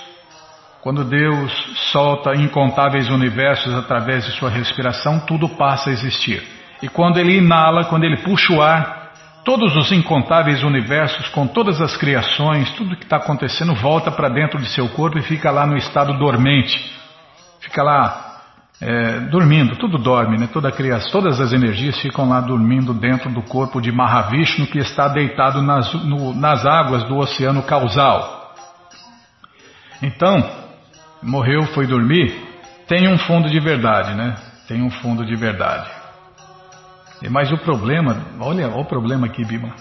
[0.82, 1.52] Quando Deus
[1.92, 6.42] solta incontáveis universos através de sua respiração, tudo passa a existir.
[6.82, 9.12] E quando ele inala, quando ele puxa o ar,
[9.46, 14.60] todos os incontáveis universos, com todas as criações, tudo que está acontecendo, volta para dentro
[14.60, 17.00] de seu corpo e fica lá no estado dormente
[17.62, 18.32] fica lá
[18.82, 20.48] é, dormindo, tudo dorme, né?
[20.52, 25.08] Toda criança, todas as energias ficam lá dormindo dentro do corpo de Mahavishnu que está
[25.08, 28.56] deitado nas, no, nas águas do oceano causal.
[30.02, 30.50] Então,
[31.22, 32.36] morreu, foi dormir,
[32.88, 34.36] tem um fundo de verdade, né?
[34.68, 35.90] Tem um fundo de verdade.
[37.30, 39.76] Mas o problema, olha, olha o problema aqui, Bima.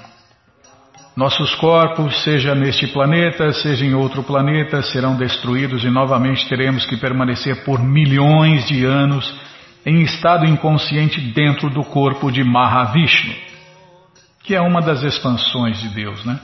[1.20, 6.96] Nossos corpos, seja neste planeta, seja em outro planeta, serão destruídos e novamente teremos que
[6.96, 9.30] permanecer por milhões de anos
[9.84, 13.34] em estado inconsciente dentro do corpo de Mahavishnu,
[14.42, 16.40] que é uma das expansões de Deus, né?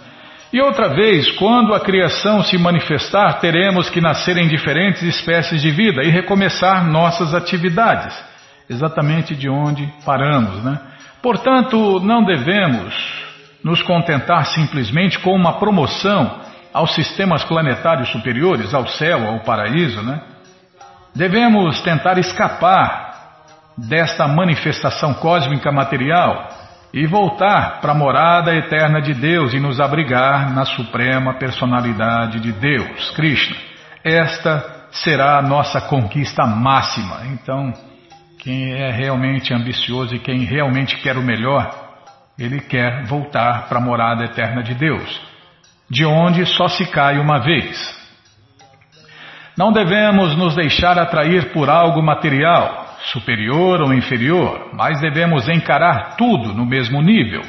[0.52, 5.70] E outra vez, quando a criação se manifestar, teremos que nascer em diferentes espécies de
[5.70, 8.14] vida e recomeçar nossas atividades,
[8.68, 10.78] exatamente de onde paramos, né?
[11.22, 13.25] Portanto, não devemos
[13.62, 16.40] nos contentar simplesmente com uma promoção
[16.72, 20.20] aos sistemas planetários superiores, ao céu, ao paraíso, né?
[21.14, 23.06] Devemos tentar escapar
[23.76, 26.48] desta manifestação cósmica material
[26.92, 32.52] e voltar para a morada eterna de Deus e nos abrigar na suprema personalidade de
[32.52, 33.56] Deus, Krishna.
[34.04, 37.26] Esta será a nossa conquista máxima.
[37.32, 37.72] Então,
[38.38, 41.85] quem é realmente ambicioso e quem realmente quer o melhor,
[42.38, 45.20] ele quer voltar para a morada eterna de Deus,
[45.90, 47.96] de onde só se cai uma vez.
[49.56, 56.52] Não devemos nos deixar atrair por algo material, superior ou inferior, mas devemos encarar tudo
[56.52, 57.42] no mesmo nível.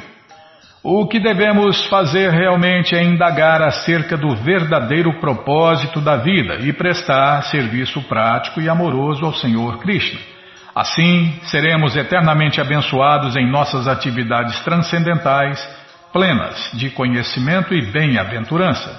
[0.82, 7.42] O que devemos fazer realmente é indagar acerca do verdadeiro propósito da vida e prestar
[7.42, 10.37] serviço prático e amoroso ao Senhor Krishna.
[10.78, 15.58] Assim, seremos eternamente abençoados em nossas atividades transcendentais,
[16.12, 18.96] plenas de conhecimento e bem-aventurança.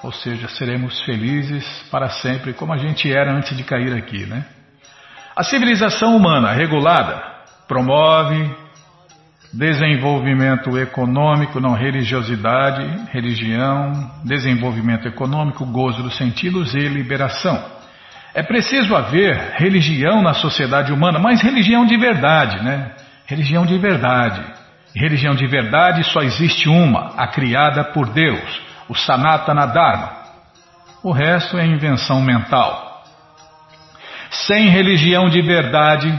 [0.00, 4.44] Ou seja, seremos felizes para sempre, como a gente era antes de cair aqui, né?
[5.34, 7.20] A civilização humana regulada
[7.66, 8.54] promove
[9.52, 13.90] desenvolvimento econômico, não religiosidade, religião,
[14.24, 17.79] desenvolvimento econômico, gozo dos sentidos e liberação.
[18.32, 22.92] É preciso haver religião na sociedade humana, mas religião de verdade, né?
[23.26, 24.40] Religião de verdade.
[24.94, 30.12] Religião de verdade só existe uma, a criada por Deus, o Sanatana Dharma.
[31.02, 33.02] O resto é invenção mental.
[34.30, 36.12] Sem religião de verdade,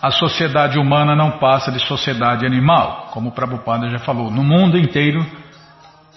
[0.00, 4.30] a sociedade humana não passa de sociedade animal, como o Prabhupada já falou.
[4.30, 5.24] No mundo inteiro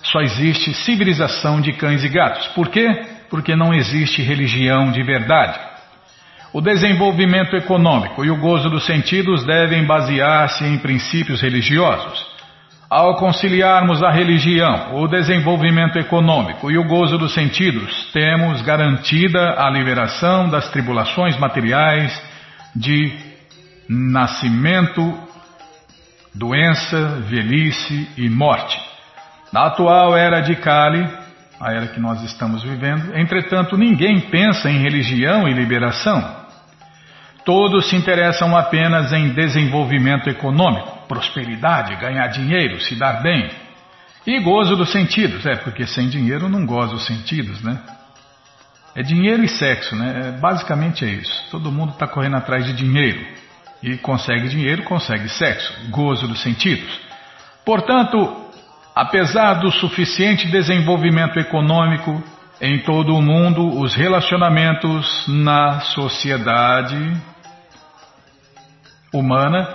[0.04, 2.48] só existe civilização de cães e gatos.
[2.50, 3.17] Por quê?
[3.30, 5.60] Porque não existe religião de verdade.
[6.54, 12.26] O desenvolvimento econômico e o gozo dos sentidos devem basear-se em princípios religiosos.
[12.90, 19.70] Ao conciliarmos a religião, o desenvolvimento econômico e o gozo dos sentidos, temos garantida a
[19.70, 22.18] liberação das tribulações materiais
[22.74, 23.14] de
[23.90, 25.14] nascimento,
[26.34, 28.80] doença, velhice e morte.
[29.52, 31.08] Na atual era de Kali,
[31.60, 36.46] a era que nós estamos vivendo, entretanto, ninguém pensa em religião e liberação.
[37.44, 43.50] Todos se interessam apenas em desenvolvimento econômico, prosperidade, ganhar dinheiro, se dar bem.
[44.26, 47.80] E gozo dos sentidos, é, porque sem dinheiro não goza os sentidos, né?
[48.94, 50.24] É dinheiro e sexo, né?
[50.26, 51.48] É, basicamente é isso.
[51.50, 53.26] Todo mundo está correndo atrás de dinheiro.
[53.82, 57.00] E consegue dinheiro, consegue sexo, gozo dos sentidos.
[57.64, 58.47] Portanto,
[58.98, 62.24] apesar do suficiente desenvolvimento econômico
[62.60, 67.16] em todo o mundo, os relacionamentos na sociedade
[69.14, 69.68] humana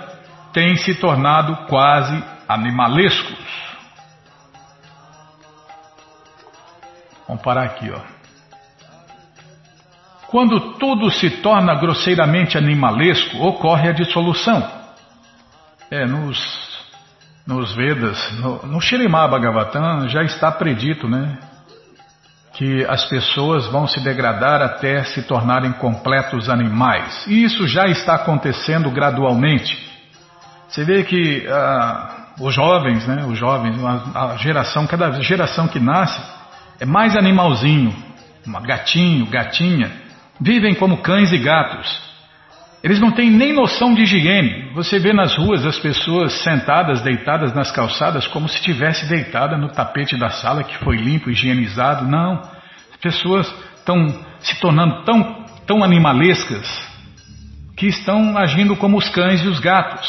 [0.51, 3.39] têm se tornado quase animalescos.
[7.25, 8.01] Vamos parar aqui, ó.
[10.27, 14.69] Quando tudo se torna grosseiramente animalesco, ocorre a dissolução.
[15.89, 16.72] É, nos,
[17.45, 18.79] nos Vedas, no, no
[19.09, 21.37] Bhagavatam já está predito, né?
[22.53, 27.25] Que as pessoas vão se degradar até se tornarem completos animais.
[27.27, 29.77] E isso já está acontecendo gradualmente.
[30.67, 33.25] Você vê que ah, os jovens, né?
[33.25, 36.21] Os jovens, a, a geração, cada geração que nasce
[36.79, 37.93] é mais animalzinho,
[38.63, 40.03] gatinho, gatinha
[40.39, 42.12] Vivem como cães e gatos.
[42.83, 44.73] Eles não têm nem noção de higiene.
[44.73, 49.69] Você vê nas ruas as pessoas sentadas, deitadas nas calçadas, como se estivesse deitada no
[49.69, 52.05] tapete da sala que foi limpo, higienizado.
[52.05, 52.41] Não.
[52.41, 54.05] As pessoas estão
[54.39, 56.67] se tornando tão, tão animalescas
[57.77, 60.05] que estão agindo como os cães e os gatos.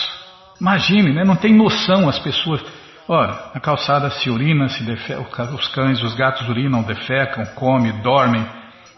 [0.60, 1.22] Imagine, né?
[1.24, 2.60] não tem noção as pessoas.
[3.06, 8.44] Ora, na calçada se urina, se defeca, os cães, os gatos urinam, defecam, comem, dormem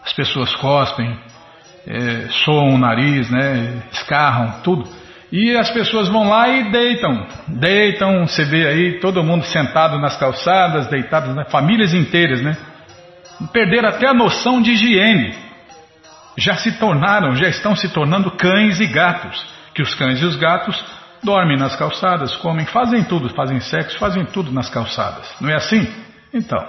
[0.07, 1.19] as pessoas cospem,
[1.87, 4.87] é, soam o nariz, né, escarram, tudo.
[5.31, 7.27] E as pessoas vão lá e deitam.
[7.47, 12.57] Deitam, você vê aí todo mundo sentado nas calçadas, deitados, né, famílias inteiras, né?
[13.51, 15.33] Perderam até a noção de higiene.
[16.37, 19.45] Já se tornaram, já estão se tornando cães e gatos.
[19.73, 20.83] Que os cães e os gatos
[21.23, 25.35] dormem nas calçadas, comem, fazem tudo, fazem sexo, fazem tudo nas calçadas.
[25.41, 25.87] Não é assim?
[26.33, 26.59] Então,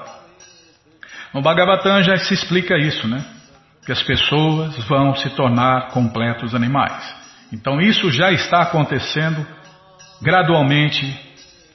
[1.33, 3.25] no Bhagavatam já se explica isso, né?
[3.89, 7.03] Que as pessoas vão se tornar completos animais.
[7.51, 9.47] Então isso já está acontecendo
[10.21, 11.19] gradualmente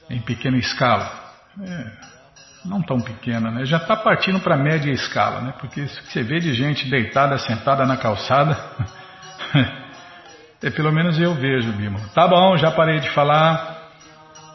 [0.08, 1.10] em pequena escala.
[1.60, 1.90] É,
[2.64, 3.64] não tão pequena, né?
[3.64, 5.54] Já está partindo para média escala, né?
[5.58, 8.56] Porque você vê de gente deitada, sentada na calçada.
[10.62, 11.98] é pelo menos eu vejo, Bima.
[12.14, 13.90] Tá bom, já parei de falar.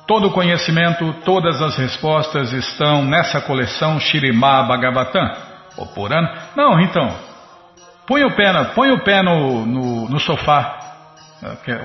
[0.07, 5.29] Todo o conhecimento, todas as respostas estão nessa coleção Shirimá Bhagavatam,
[5.75, 6.33] o Purana.
[6.55, 7.27] Não, então,
[8.09, 10.77] põe o pé, põe o pé no, no, no sofá.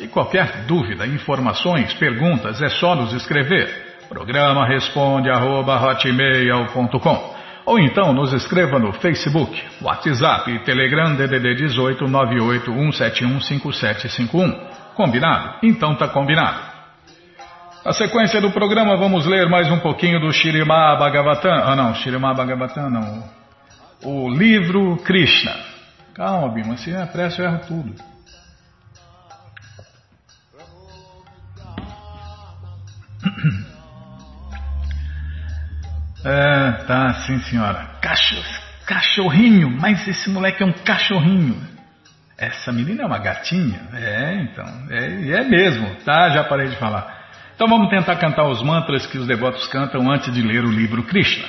[0.00, 3.94] E qualquer dúvida, informações, perguntas, é só nos escrever.
[4.08, 5.80] Programa responde arroba,
[7.64, 14.83] ou então nos escreva no Facebook, WhatsApp e Telegram DDD 18 981715751.
[14.94, 15.58] Combinado?
[15.62, 16.60] Então tá combinado.
[17.84, 21.52] Na sequência do programa vamos ler mais um pouquinho do Shirimá Bhagavatam.
[21.52, 23.24] Ah não, Shirimá Bhagavatam não.
[24.02, 25.52] O livro Krishna.
[26.14, 27.94] Calma, Bima, se é pressa eu erro tudo.
[36.26, 37.86] É, tá, sim senhora.
[38.86, 41.73] cachorrinho, mas esse moleque é um cachorrinho.
[42.36, 43.80] Essa menina é uma gatinha?
[43.92, 46.30] É, então, é, é mesmo, tá?
[46.30, 47.24] Já parei de falar.
[47.54, 51.04] Então vamos tentar cantar os mantras que os devotos cantam antes de ler o livro
[51.04, 51.44] Krishna.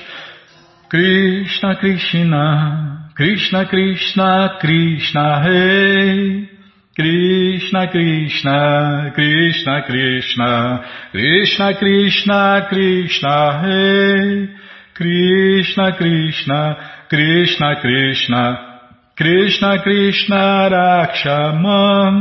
[0.90, 6.56] Krishna, Krishna, Krishna, Krishna, Krishna, Rei.
[6.96, 14.50] Krishna Krishna Krishna Krishna Krishna Krishna Krishna Rei
[14.94, 16.78] Krishna Krishna
[17.10, 18.75] Krishna Krishna
[19.18, 22.16] Krishna Krishna Rakshamam.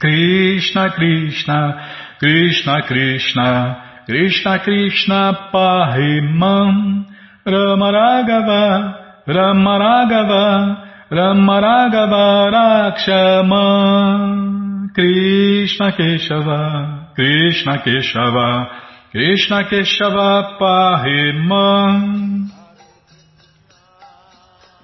[0.00, 4.02] Krishna Krishna Krishna Krishna.
[4.06, 7.06] Krishna Krishna Pahimam.
[7.46, 12.92] Ramaragava Ramaragava Ramaragava
[14.94, 18.66] Krishna Keshava Krishna Keshava.
[19.12, 22.37] Krishna Keshava Pahimam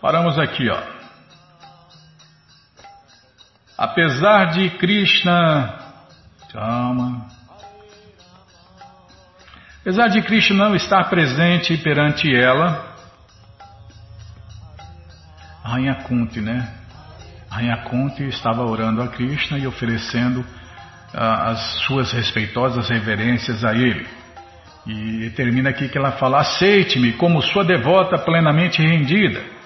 [0.04, 0.78] Paramos aqui, ó.
[3.78, 5.78] Apesar de Krishna.
[6.52, 7.26] Calma.
[9.80, 12.94] Apesar de Krishna não estar presente perante ela,
[15.62, 16.70] Rainha Kunti, né?
[17.48, 20.46] Rainha Kunti estava orando a Krishna e oferecendo uh,
[21.14, 24.06] as suas respeitosas reverências a ele.
[24.86, 29.63] E termina aqui que ela fala: Aceite-me como sua devota plenamente rendida.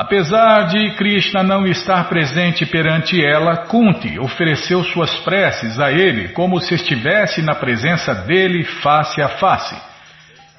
[0.00, 6.58] Apesar de Krishna não estar presente perante ela, Kunti ofereceu suas preces a ele como
[6.58, 9.76] se estivesse na presença dele face a face.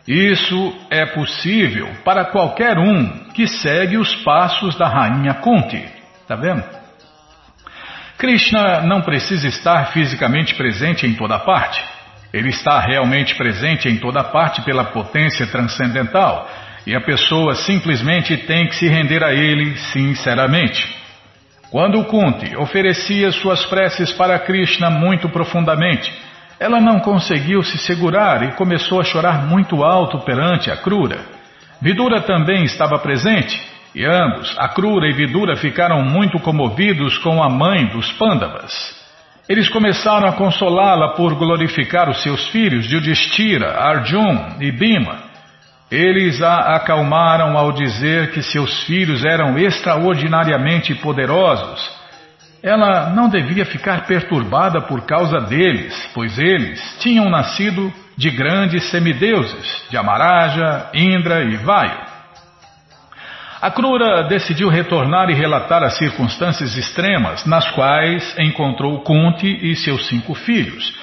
[0.07, 5.89] Isso é possível para qualquer um que segue os passos da rainha Kunti.
[6.21, 6.63] Está vendo?
[8.19, 11.83] Krishna não precisa estar fisicamente presente em toda parte.
[12.31, 16.47] Ele está realmente presente em toda parte pela potência transcendental
[16.85, 21.01] e a pessoa simplesmente tem que se render a ele sinceramente.
[21.69, 26.11] Quando Kunti oferecia suas preces para Krishna muito profundamente,
[26.59, 31.19] ela não conseguiu se segurar e começou a chorar muito alto perante a Crura.
[31.81, 33.59] Vidura também estava presente
[33.95, 38.99] e ambos, a Crura e Vidura, ficaram muito comovidos com a mãe dos Pandavas.
[39.49, 45.30] Eles começaram a consolá-la por glorificar os seus filhos, Yudhishthira, Arjun e Bhima.
[45.91, 52.01] Eles a acalmaram ao dizer que seus filhos eram extraordinariamente poderosos
[52.63, 59.87] ela não devia ficar perturbada por causa deles, pois eles tinham nascido de grandes semideuses,
[59.89, 62.11] de Amaraja, Indra e Vaio.
[63.59, 70.07] A Krura decidiu retornar e relatar as circunstâncias extremas nas quais encontrou Kunti e seus
[70.07, 70.93] cinco filhos.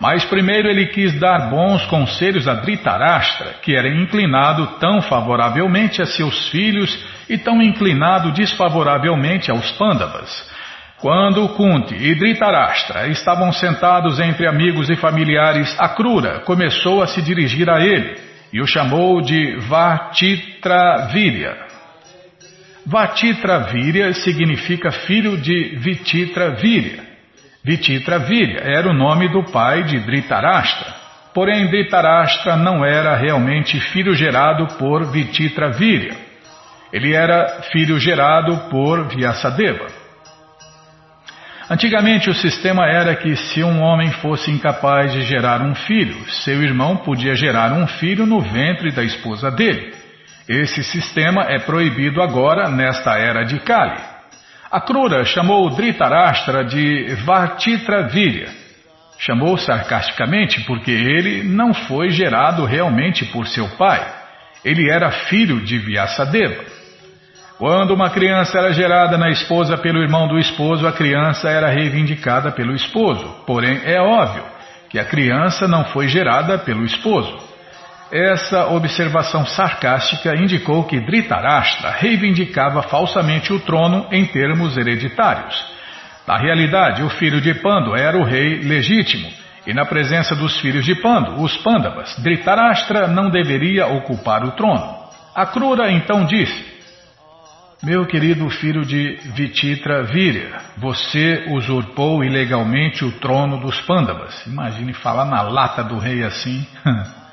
[0.00, 6.06] Mas primeiro ele quis dar bons conselhos a Dhritarashtra, que era inclinado tão favoravelmente a
[6.06, 10.52] seus filhos e tão inclinado desfavoravelmente aos Pandavas.
[10.98, 17.68] Quando Kunti e Dhritarashtra estavam sentados entre amigos e familiares, Akrura começou a se dirigir
[17.70, 18.16] a ele
[18.52, 21.56] e o chamou de Vatitravirya.
[22.86, 27.13] Vatitravirya significa filho de Vititravirya.
[27.64, 30.94] Vititravirya era o nome do pai de Dhritarashtra.
[31.32, 36.14] Porém, Dhritarashtra não era realmente filho gerado por Vititravirya.
[36.92, 39.86] Ele era filho gerado por Vyasadeva.
[41.70, 46.62] Antigamente o sistema era que se um homem fosse incapaz de gerar um filho, seu
[46.62, 49.94] irmão podia gerar um filho no ventre da esposa dele.
[50.46, 54.13] Esse sistema é proibido agora nesta era de Kali.
[54.74, 58.48] A Krura chamou Dhritarashtra de Vartitravirya.
[59.20, 64.04] Chamou sarcasticamente porque ele não foi gerado realmente por seu pai.
[64.64, 66.64] Ele era filho de Vyasadeva.
[67.56, 72.50] Quando uma criança era gerada na esposa pelo irmão do esposo, a criança era reivindicada
[72.50, 73.44] pelo esposo.
[73.46, 74.42] Porém, é óbvio
[74.90, 77.38] que a criança não foi gerada pelo esposo.
[78.14, 85.60] Essa observação sarcástica indicou que Dhritarashtra reivindicava falsamente o trono em termos hereditários.
[86.24, 89.28] Na realidade, o filho de Pando era o rei legítimo,
[89.66, 94.96] e na presença dos filhos de Pando, os Pandavas, Dhritarashtra não deveria ocupar o trono.
[95.34, 96.64] A Krura então disse:
[97.82, 104.46] Meu querido filho de Vititra Virya, você usurpou ilegalmente o trono dos Pandavas.
[104.46, 106.64] Imagine falar na lata do rei assim.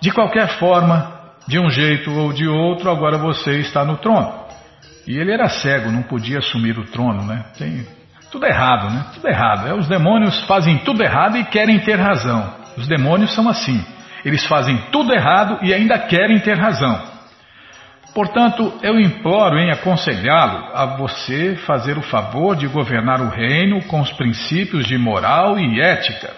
[0.00, 4.32] De qualquer forma, de um jeito ou de outro, agora você está no trono.
[5.06, 7.44] E ele era cego, não podia assumir o trono, né?
[7.58, 7.86] Tem
[8.30, 9.06] tudo errado, né?
[9.14, 9.68] Tudo errado.
[9.68, 12.54] É, os demônios fazem tudo errado e querem ter razão.
[12.76, 13.84] Os demônios são assim.
[14.24, 17.10] Eles fazem tudo errado e ainda querem ter razão.
[18.14, 24.00] Portanto, eu imploro em aconselhá-lo a você fazer o favor de governar o reino com
[24.00, 26.30] os princípios de moral e ética.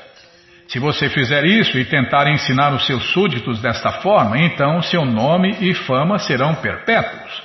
[0.72, 5.54] Se você fizer isso e tentar ensinar os seus súditos desta forma, então seu nome
[5.60, 7.42] e fama serão perpétuos.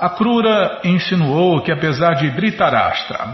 [0.00, 3.26] A Krura insinuou que apesar de Dhritarashtra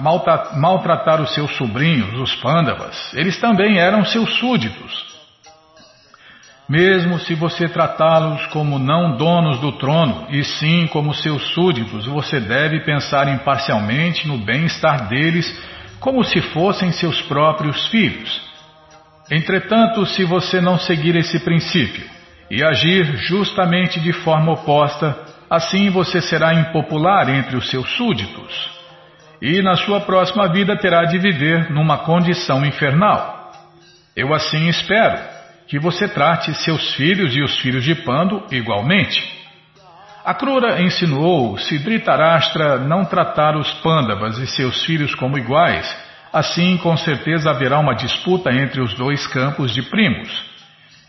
[0.53, 4.93] maltratar os seus sobrinhos, os Pandavas, eles também eram seus súditos.
[6.69, 12.39] Mesmo se você tratá-los como não donos do trono, e sim como seus súditos, você
[12.39, 15.59] deve pensar imparcialmente no bem-estar deles
[15.99, 18.50] como se fossem seus próprios filhos.
[19.31, 22.05] Entretanto, se você não seguir esse princípio
[22.51, 25.17] e agir justamente de forma oposta,
[25.49, 28.71] assim você será impopular entre os seus súditos.
[29.41, 33.53] E na sua próxima vida terá de viver numa condição infernal.
[34.17, 35.19] Eu assim espero
[35.69, 39.23] que você trate seus filhos e os filhos de Pando igualmente.
[40.25, 45.89] A Krura insinuou se Dhritarashtra não tratar os Pandavas e seus filhos como iguais,
[46.33, 50.51] assim com certeza haverá uma disputa entre os dois campos de primos.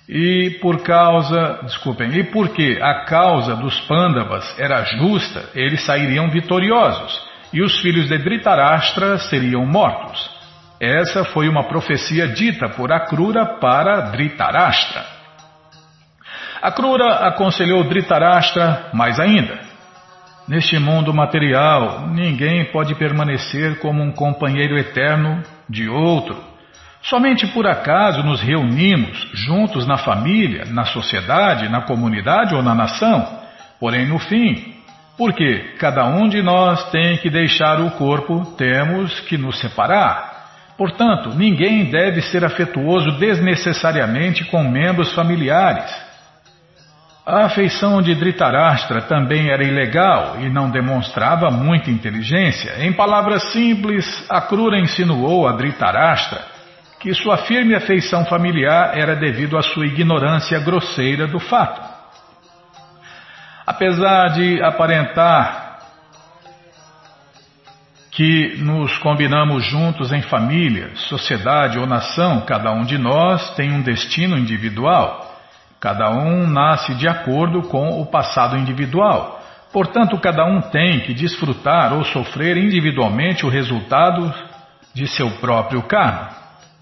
[0.10, 7.22] E por causa, desculpem, e porque a causa dos Pandavas era justa, eles sairiam vitoriosos,
[7.54, 10.30] e os filhos de Dhritarashtra seriam mortos.
[10.80, 15.06] Essa foi uma profecia dita por Akrura para Dhritarashtra.
[16.62, 19.71] Akrura aconselhou Dhritarashtra mais ainda.
[20.52, 26.36] Neste mundo material, ninguém pode permanecer como um companheiro eterno de outro.
[27.04, 33.26] Somente por acaso nos reunimos juntos na família, na sociedade, na comunidade ou na nação.
[33.80, 34.76] Porém, no fim,
[35.18, 40.50] porque cada um de nós tem que deixar o corpo, temos que nos separar.
[40.78, 46.11] Portanto, ninguém deve ser afetuoso desnecessariamente com membros familiares.
[47.26, 52.84] A afeição de Dhritarashtra também era ilegal e não demonstrava muita inteligência.
[52.84, 56.52] Em palavras simples, a Krura insinuou a Dhritarashtra
[57.00, 61.82] que sua firme afeição familiar era devido à sua ignorância grosseira do fato.
[63.66, 65.80] Apesar de aparentar
[68.12, 73.82] que nos combinamos juntos em família, sociedade ou nação, cada um de nós tem um
[73.82, 75.31] destino individual.
[75.82, 79.42] Cada um nasce de acordo com o passado individual.
[79.74, 84.32] Portanto, cada um tem que desfrutar ou sofrer individualmente o resultado
[84.94, 86.30] de seu próprio karma.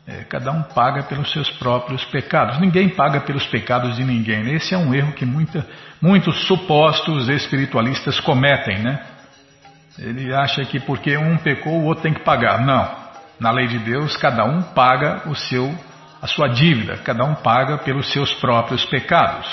[0.05, 2.59] É, cada um paga pelos seus próprios pecados.
[2.59, 4.53] Ninguém paga pelos pecados de ninguém.
[4.53, 5.65] Esse é um erro que muita,
[6.01, 8.99] muitos supostos espiritualistas cometem, né?
[9.99, 12.65] Ele acha que porque um pecou, o outro tem que pagar.
[12.65, 12.89] Não.
[13.39, 15.73] Na lei de Deus, cada um paga o seu,
[16.21, 19.47] a sua dívida, cada um paga pelos seus próprios pecados.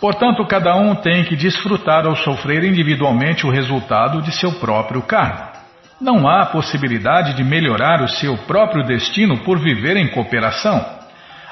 [0.00, 5.52] Portanto, cada um tem que desfrutar ou sofrer individualmente o resultado de seu próprio karma.
[6.00, 10.84] Não há possibilidade de melhorar o seu próprio destino por viver em cooperação.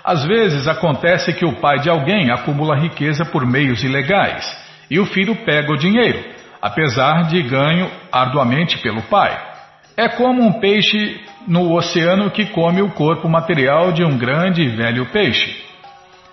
[0.04, 4.46] Às vezes acontece que o pai de alguém acumula riqueza por meios ilegais
[4.88, 6.36] e o filho pega o dinheiro
[6.66, 9.55] apesar de ganho arduamente pelo pai.
[9.97, 11.18] É como um peixe
[11.49, 15.64] no oceano que come o corpo material de um grande e velho peixe.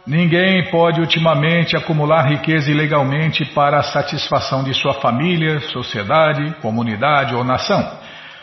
[0.05, 7.41] Ninguém pode ultimamente acumular riqueza ilegalmente para a satisfação de sua família, sociedade, comunidade ou
[7.45, 7.89] nação.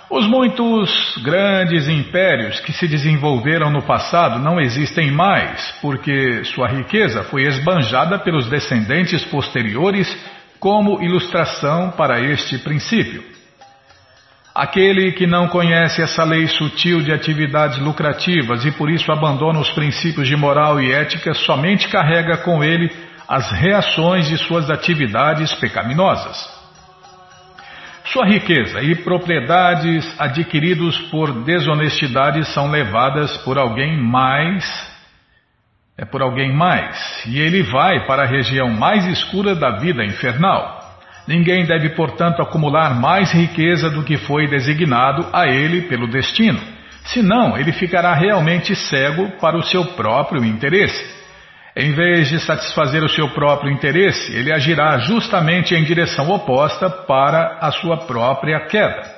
[0.08, 0.90] Os muitos
[1.22, 8.18] grandes impérios que se desenvolveram no passado não existem mais, porque sua riqueza foi esbanjada
[8.18, 10.08] pelos descendentes posteriores
[10.58, 13.39] como ilustração para este princípio.
[14.54, 19.70] Aquele que não conhece essa lei sutil de atividades lucrativas e por isso abandona os
[19.70, 22.90] princípios de moral e ética somente carrega com ele
[23.28, 26.36] as reações de suas atividades pecaminosas.
[28.06, 34.90] Sua riqueza e propriedades adquiridos por desonestidade são levadas por alguém mais
[36.00, 40.79] é por alguém mais, e ele vai para a região mais escura da vida infernal.
[41.30, 46.60] Ninguém deve, portanto, acumular mais riqueza do que foi designado a ele pelo destino,
[47.04, 51.20] senão ele ficará realmente cego para o seu próprio interesse.
[51.76, 57.58] Em vez de satisfazer o seu próprio interesse, ele agirá justamente em direção oposta para
[57.60, 59.08] a sua própria queda.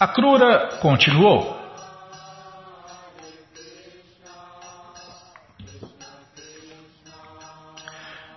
[0.00, 1.60] A Crura continuou.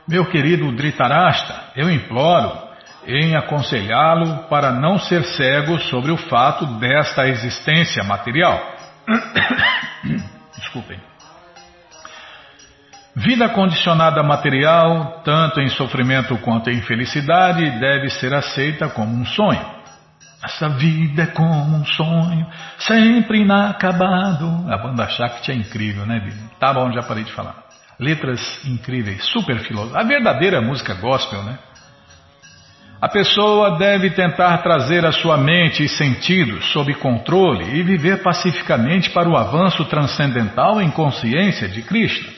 [0.06, 2.63] Meu querido Dhritarashtra, eu imploro
[3.08, 8.60] em aconselhá-lo para não ser cego sobre o fato desta existência material.
[10.58, 11.00] Desculpem.
[13.16, 19.64] Vida condicionada material, tanto em sofrimento quanto em felicidade, deve ser aceita como um sonho.
[20.44, 22.46] Essa vida é como um sonho,
[22.80, 24.66] sempre inacabado.
[24.68, 26.28] A banda Shakti é incrível, né?
[26.60, 27.56] Tá bom, já parei de falar.
[28.00, 30.04] Letras incríveis, super filosóficas.
[30.04, 31.60] A verdadeira música gospel, né?
[33.04, 39.10] A pessoa deve tentar trazer a sua mente e sentidos sob controle e viver pacificamente
[39.10, 42.30] para o avanço transcendental em consciência de Krishna.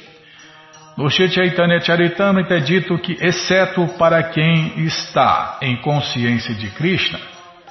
[0.97, 7.19] No Chaitanya Charitamrita é dito que, exceto para quem está em consciência de Krishna,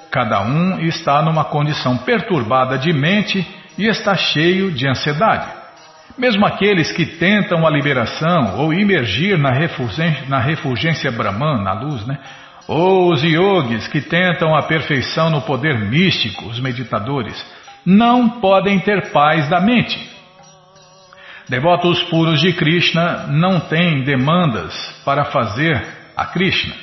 [0.09, 3.45] cada um está numa condição perturbada de mente
[3.77, 5.49] e está cheio de ansiedade.
[6.17, 12.07] Mesmo aqueles que tentam a liberação ou imergir na refulgência, na refulgência Brahman, na luz,
[12.07, 12.21] né?
[12.67, 17.45] Ou os yogis que tentam a perfeição no poder místico, os meditadores,
[17.85, 19.99] não podem ter paz da mente.
[21.49, 25.87] Devotos puros de Krishna não têm demandas para fazer
[26.17, 26.75] a Krishna.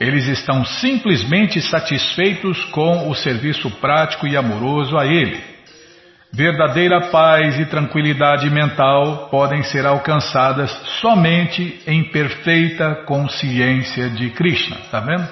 [0.00, 5.40] Eles estão simplesmente satisfeitos com o serviço prático e amoroso a Ele.
[6.32, 10.70] Verdadeira paz e tranquilidade mental podem ser alcançadas
[11.00, 15.26] somente em perfeita consciência de Krishna, tá vendo?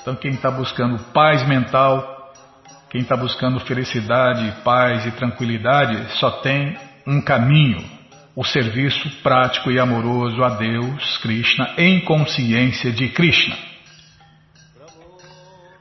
[0.00, 2.32] Então quem está buscando paz mental,
[2.88, 6.74] quem está buscando felicidade, paz e tranquilidade, só tem
[7.06, 7.84] um caminho,
[8.34, 13.56] o serviço prático e amoroso a Deus, Krishna, em consciência de Krishna.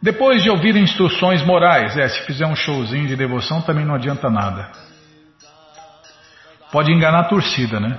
[0.01, 4.29] Depois de ouvir instruções morais, é, se fizer um showzinho de devoção também não adianta
[4.29, 4.69] nada.
[6.71, 7.97] Pode enganar a torcida, né?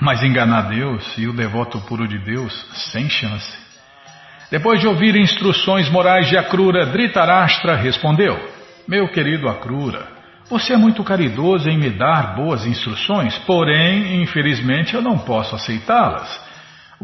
[0.00, 2.52] Mas enganar Deus e o devoto puro de Deus,
[2.92, 3.64] sem chance.
[4.50, 8.36] Depois de ouvir instruções morais de Akrura, Dhritarashtra respondeu:
[8.88, 10.06] Meu querido Akrura,
[10.48, 16.43] você é muito caridoso em me dar boas instruções, porém, infelizmente, eu não posso aceitá-las.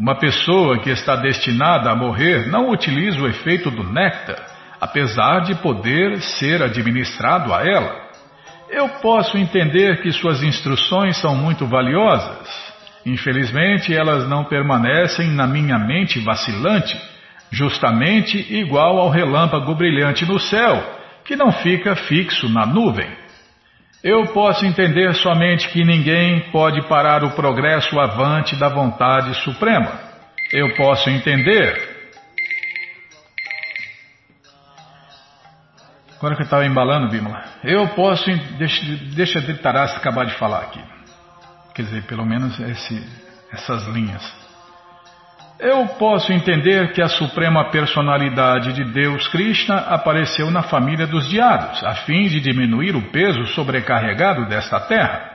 [0.01, 4.47] Uma pessoa que está destinada a morrer não utiliza o efeito do néctar,
[4.81, 8.09] apesar de poder ser administrado a ela.
[8.67, 12.49] Eu posso entender que suas instruções são muito valiosas.
[13.05, 16.99] Infelizmente, elas não permanecem na minha mente vacilante,
[17.51, 20.83] justamente igual ao relâmpago brilhante no céu,
[21.23, 23.20] que não fica fixo na nuvem.
[24.03, 29.91] Eu posso entender somente que ninguém pode parar o progresso avante da vontade suprema.
[30.51, 31.91] Eu posso entender.
[36.17, 38.25] Agora que eu estava embalando, Bímola, eu posso.
[38.57, 40.83] Deixa, deixa de acabar de falar aqui.
[41.75, 43.07] Quer dizer, pelo menos esse,
[43.51, 44.40] essas linhas.
[45.61, 51.83] Eu posso entender que a suprema personalidade de Deus Krishna apareceu na família dos diados,
[51.83, 55.29] a fim de diminuir o peso sobrecarregado desta terra.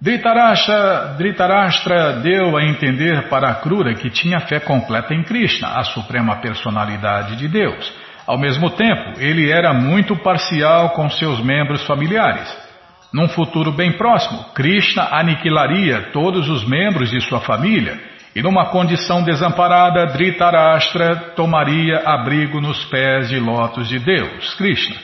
[0.00, 6.36] Dhritarashtra, Dhritarashtra deu a entender para Krura que tinha fé completa em Krishna, a suprema
[6.36, 7.92] personalidade de Deus.
[8.24, 12.67] Ao mesmo tempo, ele era muito parcial com seus membros familiares.
[13.12, 17.98] Num futuro bem próximo, Krishna aniquilaria todos os membros de sua família
[18.36, 24.96] e, numa condição desamparada, Dhritarashtra tomaria abrigo nos pés de lótus de Deus, Krishna.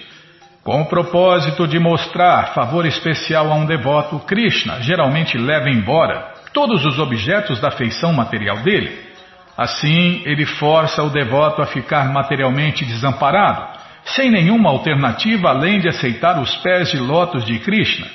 [0.63, 6.85] Com o propósito de mostrar favor especial a um devoto, Krishna geralmente leva embora todos
[6.85, 8.99] os objetos da feição material dele.
[9.57, 16.41] Assim, ele força o devoto a ficar materialmente desamparado sem nenhuma alternativa além de aceitar
[16.41, 18.07] os pés de lótus de Krishna.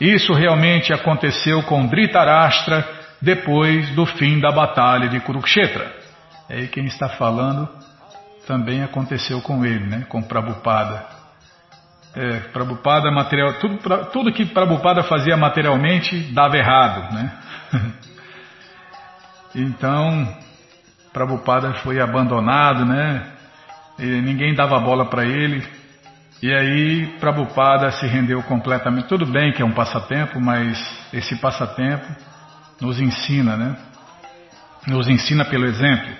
[0.00, 2.86] Isso realmente aconteceu com Dhritarashtra
[3.20, 5.94] depois do fim da batalha de Kurukshetra.
[6.48, 7.68] É aí quem está falando
[8.46, 10.06] também aconteceu com ele, né?
[10.08, 11.04] com Prabhupada.
[12.14, 13.78] É, Prabhupada material, tudo,
[14.12, 17.12] tudo que Prabhupada fazia materialmente dava errado.
[17.12, 17.32] Né?
[19.54, 20.36] então,
[21.12, 23.35] Prabhupada foi abandonado, né?
[23.98, 25.62] E ninguém dava bola para ele.
[26.42, 29.08] E aí Prabhupada se rendeu completamente.
[29.08, 30.78] Tudo bem que é um passatempo, mas
[31.12, 32.06] esse passatempo
[32.80, 33.76] nos ensina, né?
[34.86, 36.14] Nos ensina pelo exemplo.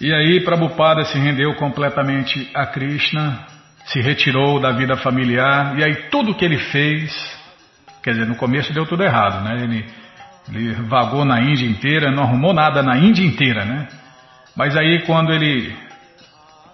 [0.00, 3.44] E aí Prabhupada se rendeu completamente a Krishna,
[3.84, 7.12] se retirou da vida familiar, e aí tudo que ele fez,
[8.02, 9.64] quer dizer, no começo deu tudo errado, né?
[9.64, 9.84] Ele,
[10.48, 13.88] ele vagou na Índia inteira, não arrumou nada na Índia inteira, né?
[14.56, 15.76] Mas aí quando ele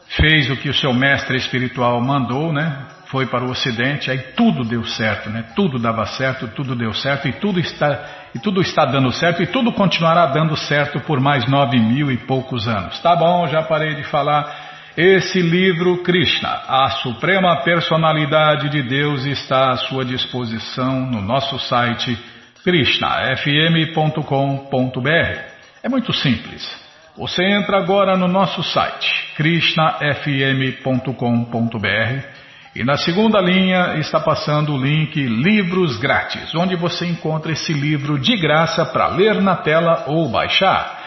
[0.09, 2.87] fez o que o seu mestre espiritual mandou, né?
[3.07, 5.45] Foi para o Ocidente, aí tudo deu certo, né?
[5.55, 8.05] Tudo dava certo, tudo deu certo e tudo está
[8.35, 12.17] e tudo está dando certo e tudo continuará dando certo por mais nove mil e
[12.17, 12.99] poucos anos.
[13.01, 14.67] Tá bom, já parei de falar.
[14.97, 22.19] Esse livro Krishna, a Suprema Personalidade de Deus, está à sua disposição no nosso site
[22.65, 25.41] krishnafm.com.br.
[25.83, 26.86] É muito simples.
[27.17, 32.27] Você entra agora no nosso site krishnafm.com.br
[32.75, 38.19] e na segunda linha está passando o link Livros Grátis, onde você encontra esse livro
[38.19, 41.05] de graça para ler na tela ou baixar.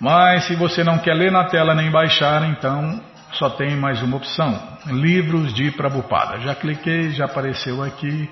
[0.00, 3.00] Mas se você não quer ler na tela nem baixar, então
[3.34, 6.40] só tem mais uma opção: Livros de Prabhupada.
[6.40, 8.28] Já cliquei, já apareceu aqui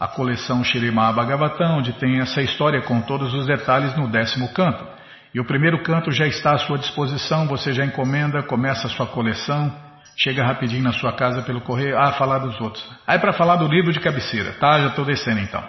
[0.00, 4.91] a coleção Shirimá Bhagavatam, onde tem essa história com todos os detalhes no décimo canto.
[5.34, 9.06] E o primeiro canto já está à sua disposição, você já encomenda, começa a sua
[9.06, 9.74] coleção,
[10.16, 12.86] chega rapidinho na sua casa pelo correio, ah, falar dos outros.
[13.06, 14.78] Aí para falar do livro de cabeceira, tá?
[14.80, 15.62] Já estou descendo então.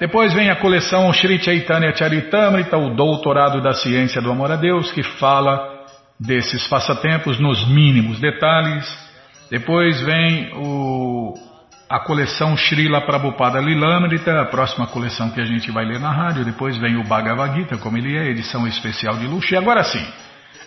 [0.00, 4.90] Depois vem a coleção Sri Chaitanya Charitamrita, o Doutorado da Ciência do Amor a Deus,
[4.90, 5.84] que fala
[6.18, 8.84] desses passatempos nos mínimos detalhes.
[9.48, 11.34] Depois vem o
[11.92, 16.42] a coleção Srila Prabhupada Lilamrita, a próxima coleção que a gente vai ler na rádio.
[16.42, 19.52] Depois vem o Bhagavad Gita, como ele é, edição especial de luxo.
[19.52, 20.02] E agora sim,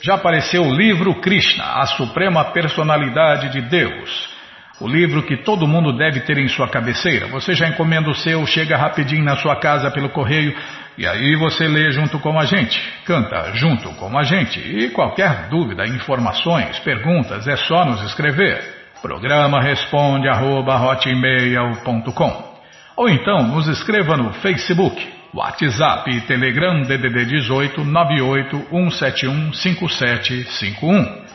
[0.03, 4.35] já apareceu o livro Krishna, a Suprema Personalidade de Deus.
[4.79, 7.25] O livro que todo mundo deve ter em sua cabeceira.
[7.29, 10.55] Você já encomenda o seu, chega rapidinho na sua casa pelo correio
[10.95, 14.59] e aí você lê junto com a gente, canta junto com a gente.
[14.59, 18.74] E qualquer dúvida, informações, perguntas, é só nos escrever.
[19.01, 22.55] Programa responde arroba hotmail.com
[22.95, 31.25] ou então nos escreva no Facebook, WhatsApp e Telegram DDD 18 98 171 5751.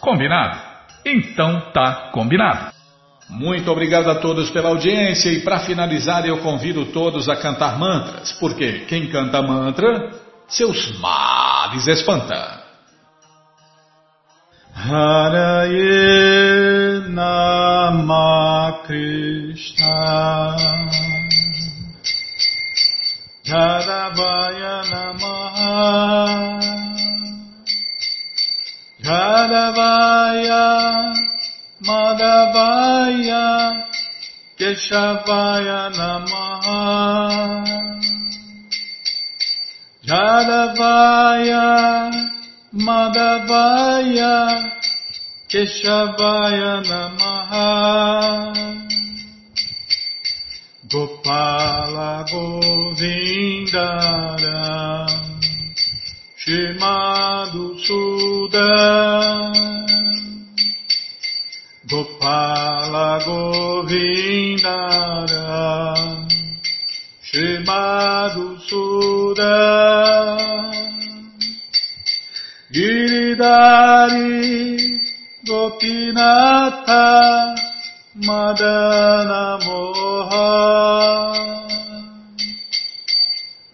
[0.00, 0.58] Combinado?
[1.04, 2.72] Então tá combinado.
[3.28, 8.32] Muito obrigado a todos pela audiência e para finalizar eu convido todos a cantar mantras,
[8.32, 10.10] porque quem canta mantra,
[10.46, 12.57] seus males espanta.
[14.78, 15.90] Haraye
[17.10, 19.96] Nama Krishna.
[23.44, 25.78] Yadavaya Namaha.
[29.02, 30.66] Yadavaya
[31.82, 33.46] Madhavaya
[34.58, 36.78] Keshavaya Namaha.
[40.06, 41.66] Yadavaya
[42.88, 44.36] Madhavaya
[45.50, 47.68] Keshavaya Namaha.
[50.88, 53.04] Gopala Govindara
[56.40, 58.72] Shimadu Suda
[61.86, 64.64] Gopala Govindara
[67.20, 69.56] Shimadu Suda
[72.78, 74.38] Giridari
[75.48, 77.06] Gopinatha
[78.26, 80.46] Madana Moha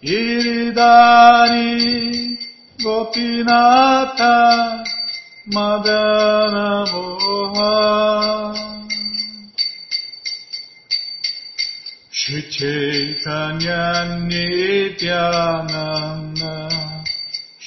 [0.01, 1.69] Giridari
[2.83, 4.37] Gopinatha
[5.53, 7.77] Madana Moha
[12.11, 13.83] Shri Chaitanya
[14.29, 15.45] Nityananda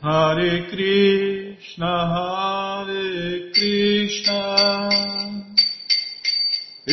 [0.00, 2.27] Hare Krishna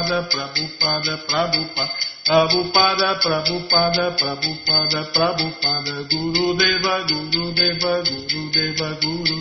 [0.00, 9.38] Prabhupada Prabhupada Prabhupada Prabhupada, Prabhupada, Prabhupada, Prabhupada, Guru Deva, Guru Deva, Guru Deva, Guru,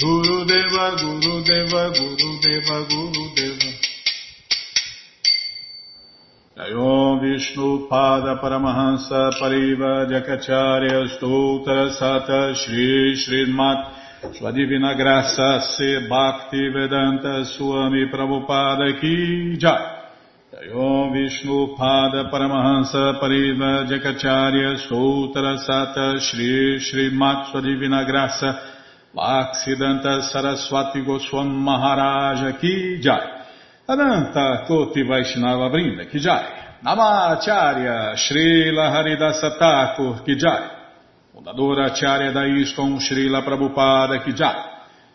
[0.00, 3.70] Guru Deva, Guru Deva, Guru Deva, Guru Deva.
[6.56, 16.68] Jayom Vishnu Pada Paramahansa Pariva Jakacharya Stoutra Sata Shri Srimat Sua Divina Graça Se Bhakti
[16.70, 20.02] Vedanta Swami Prabhupada Ki Jai.
[20.50, 28.58] Jayom Vishnu Pada Paramahansa Pariva Jakacharya Sutra Sata Shri Shri Sua Divina Graça.
[29.14, 33.44] Bhaksidanta Saraswati Goswam Maharaja Ki Jai.
[33.86, 36.80] Ananta Koti Vaishnava Vrinda Ki Jai.
[36.82, 40.73] Namacharya Srila Haridasa Thakur Ki Jai
[41.34, 44.54] Fundadora Acharya da ISKCON Srila Prabhupada Ki Jai.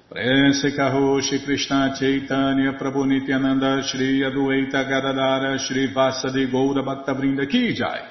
[0.10, 8.02] Prense Karoshi Krishna Chaitanya Prabhu Nityananda Shri Adueita Gadadara Shri Vasadi Goura Bhaktavrinda Ki Jai.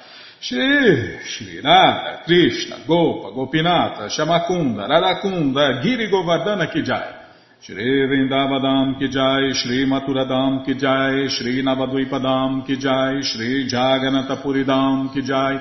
[0.40, 7.12] Shri Shri Radha Krishna Gopa Gopinata Shamakunda Radakunda Giri Govardhana Ki Jai.
[7.60, 15.20] Shri Vrindavadam Ki Jai Shri Maturadam Ki Jai Shri Navadvipadam Ki Jai Shri Jaganatapuridam Ki
[15.20, 15.60] Jai